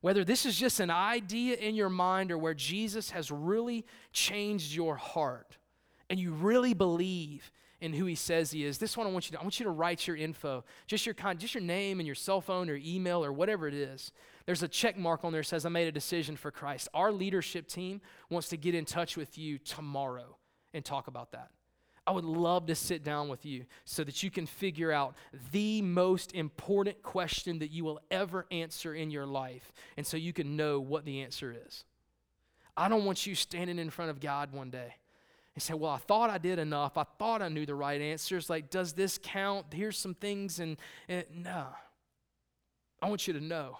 whether 0.00 0.22
this 0.22 0.46
is 0.46 0.56
just 0.56 0.78
an 0.78 0.90
idea 0.90 1.56
in 1.56 1.74
your 1.74 1.90
mind 1.90 2.30
or 2.30 2.38
where 2.38 2.54
Jesus 2.54 3.10
has 3.10 3.32
really 3.32 3.84
changed 4.12 4.72
your 4.72 4.94
heart 4.94 5.56
and 6.08 6.20
you 6.20 6.34
really 6.34 6.72
believe 6.72 7.50
in 7.82 7.92
who 7.92 8.06
he 8.06 8.14
says 8.14 8.52
he 8.52 8.64
is. 8.64 8.78
This 8.78 8.96
one 8.96 9.08
I 9.08 9.10
want 9.10 9.26
you 9.26 9.32
to 9.32 9.40
I 9.40 9.42
want 9.42 9.58
you 9.58 9.64
to 9.64 9.70
write 9.70 10.06
your 10.06 10.16
info, 10.16 10.64
just 10.86 11.04
your 11.04 11.16
kind, 11.16 11.38
just 11.38 11.52
your 11.52 11.62
name 11.62 11.98
and 11.98 12.06
your 12.06 12.14
cell 12.14 12.40
phone 12.40 12.70
or 12.70 12.76
email 12.76 13.24
or 13.24 13.32
whatever 13.32 13.66
it 13.66 13.74
is. 13.74 14.12
There's 14.46 14.62
a 14.62 14.68
check 14.68 14.96
mark 14.96 15.24
on 15.24 15.32
there 15.32 15.42
that 15.42 15.48
says 15.48 15.66
I 15.66 15.68
made 15.68 15.88
a 15.88 15.92
decision 15.92 16.36
for 16.36 16.52
Christ. 16.52 16.88
Our 16.94 17.10
leadership 17.10 17.66
team 17.66 18.00
wants 18.30 18.48
to 18.50 18.56
get 18.56 18.76
in 18.76 18.84
touch 18.84 19.16
with 19.16 19.36
you 19.36 19.58
tomorrow 19.58 20.36
and 20.72 20.84
talk 20.84 21.08
about 21.08 21.32
that. 21.32 21.50
I 22.06 22.12
would 22.12 22.24
love 22.24 22.66
to 22.66 22.74
sit 22.74 23.02
down 23.02 23.28
with 23.28 23.44
you 23.44 23.64
so 23.84 24.04
that 24.04 24.22
you 24.22 24.30
can 24.30 24.46
figure 24.46 24.92
out 24.92 25.14
the 25.50 25.82
most 25.82 26.34
important 26.34 27.02
question 27.02 27.58
that 27.58 27.72
you 27.72 27.84
will 27.84 28.00
ever 28.10 28.46
answer 28.50 28.94
in 28.94 29.10
your 29.10 29.26
life 29.26 29.72
and 29.96 30.06
so 30.06 30.16
you 30.16 30.32
can 30.32 30.56
know 30.56 30.80
what 30.80 31.04
the 31.04 31.22
answer 31.22 31.54
is. 31.66 31.84
I 32.76 32.88
don't 32.88 33.04
want 33.04 33.26
you 33.26 33.34
standing 33.34 33.78
in 33.78 33.90
front 33.90 34.10
of 34.10 34.20
God 34.20 34.52
one 34.52 34.70
day 34.70 34.94
and 35.54 35.62
say, 35.62 35.74
Well, 35.74 35.90
I 35.90 35.98
thought 35.98 36.30
I 36.30 36.38
did 36.38 36.58
enough. 36.58 36.96
I 36.96 37.04
thought 37.18 37.42
I 37.42 37.48
knew 37.48 37.66
the 37.66 37.74
right 37.74 38.00
answers. 38.00 38.48
Like, 38.48 38.70
does 38.70 38.92
this 38.92 39.18
count? 39.22 39.66
Here's 39.72 39.98
some 39.98 40.14
things. 40.14 40.58
And, 40.60 40.76
and 41.08 41.24
no. 41.34 41.66
I 43.00 43.08
want 43.08 43.26
you 43.26 43.34
to 43.34 43.40
know. 43.40 43.78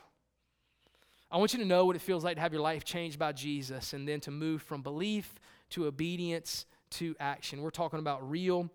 I 1.30 1.38
want 1.38 1.54
you 1.54 1.60
to 1.60 1.64
know 1.64 1.86
what 1.86 1.96
it 1.96 2.02
feels 2.02 2.24
like 2.24 2.36
to 2.36 2.42
have 2.42 2.52
your 2.52 2.60
life 2.60 2.84
changed 2.84 3.18
by 3.18 3.32
Jesus 3.32 3.94
and 3.94 4.06
then 4.06 4.20
to 4.20 4.30
move 4.30 4.60
from 4.62 4.82
belief 4.82 5.34
to 5.70 5.86
obedience 5.86 6.66
to 6.90 7.16
action. 7.18 7.62
We're 7.62 7.70
talking 7.70 8.00
about 8.00 8.28
real 8.28 8.68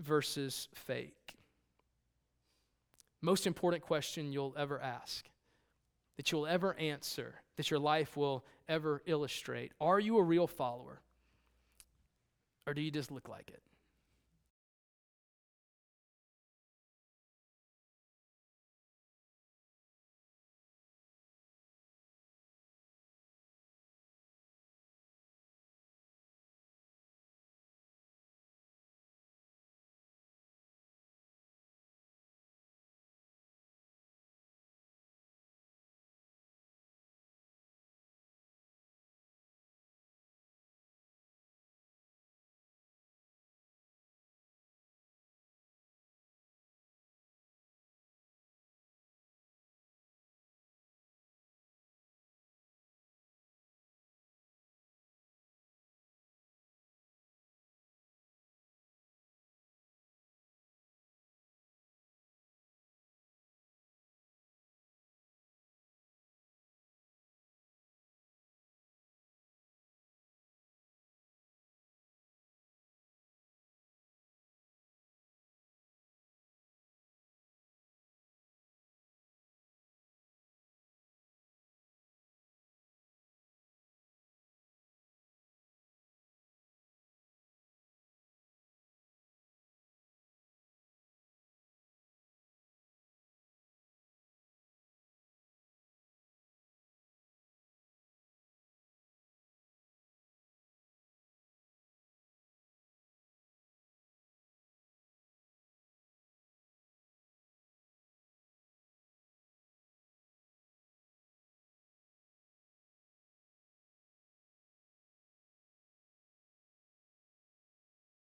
versus 0.00 0.68
fake. 0.74 1.34
Most 3.20 3.46
important 3.46 3.82
question 3.82 4.32
you'll 4.32 4.54
ever 4.56 4.80
ask, 4.80 5.28
that 6.16 6.32
you'll 6.32 6.46
ever 6.46 6.74
answer, 6.74 7.34
that 7.56 7.70
your 7.70 7.78
life 7.78 8.16
will 8.16 8.44
ever 8.68 9.02
illustrate. 9.04 9.72
Are 9.80 10.00
you 10.00 10.16
a 10.16 10.22
real 10.22 10.46
follower? 10.46 11.02
Or 12.66 12.74
do 12.74 12.80
you 12.80 12.90
just 12.90 13.10
look 13.10 13.28
like 13.28 13.50
it? 13.50 13.62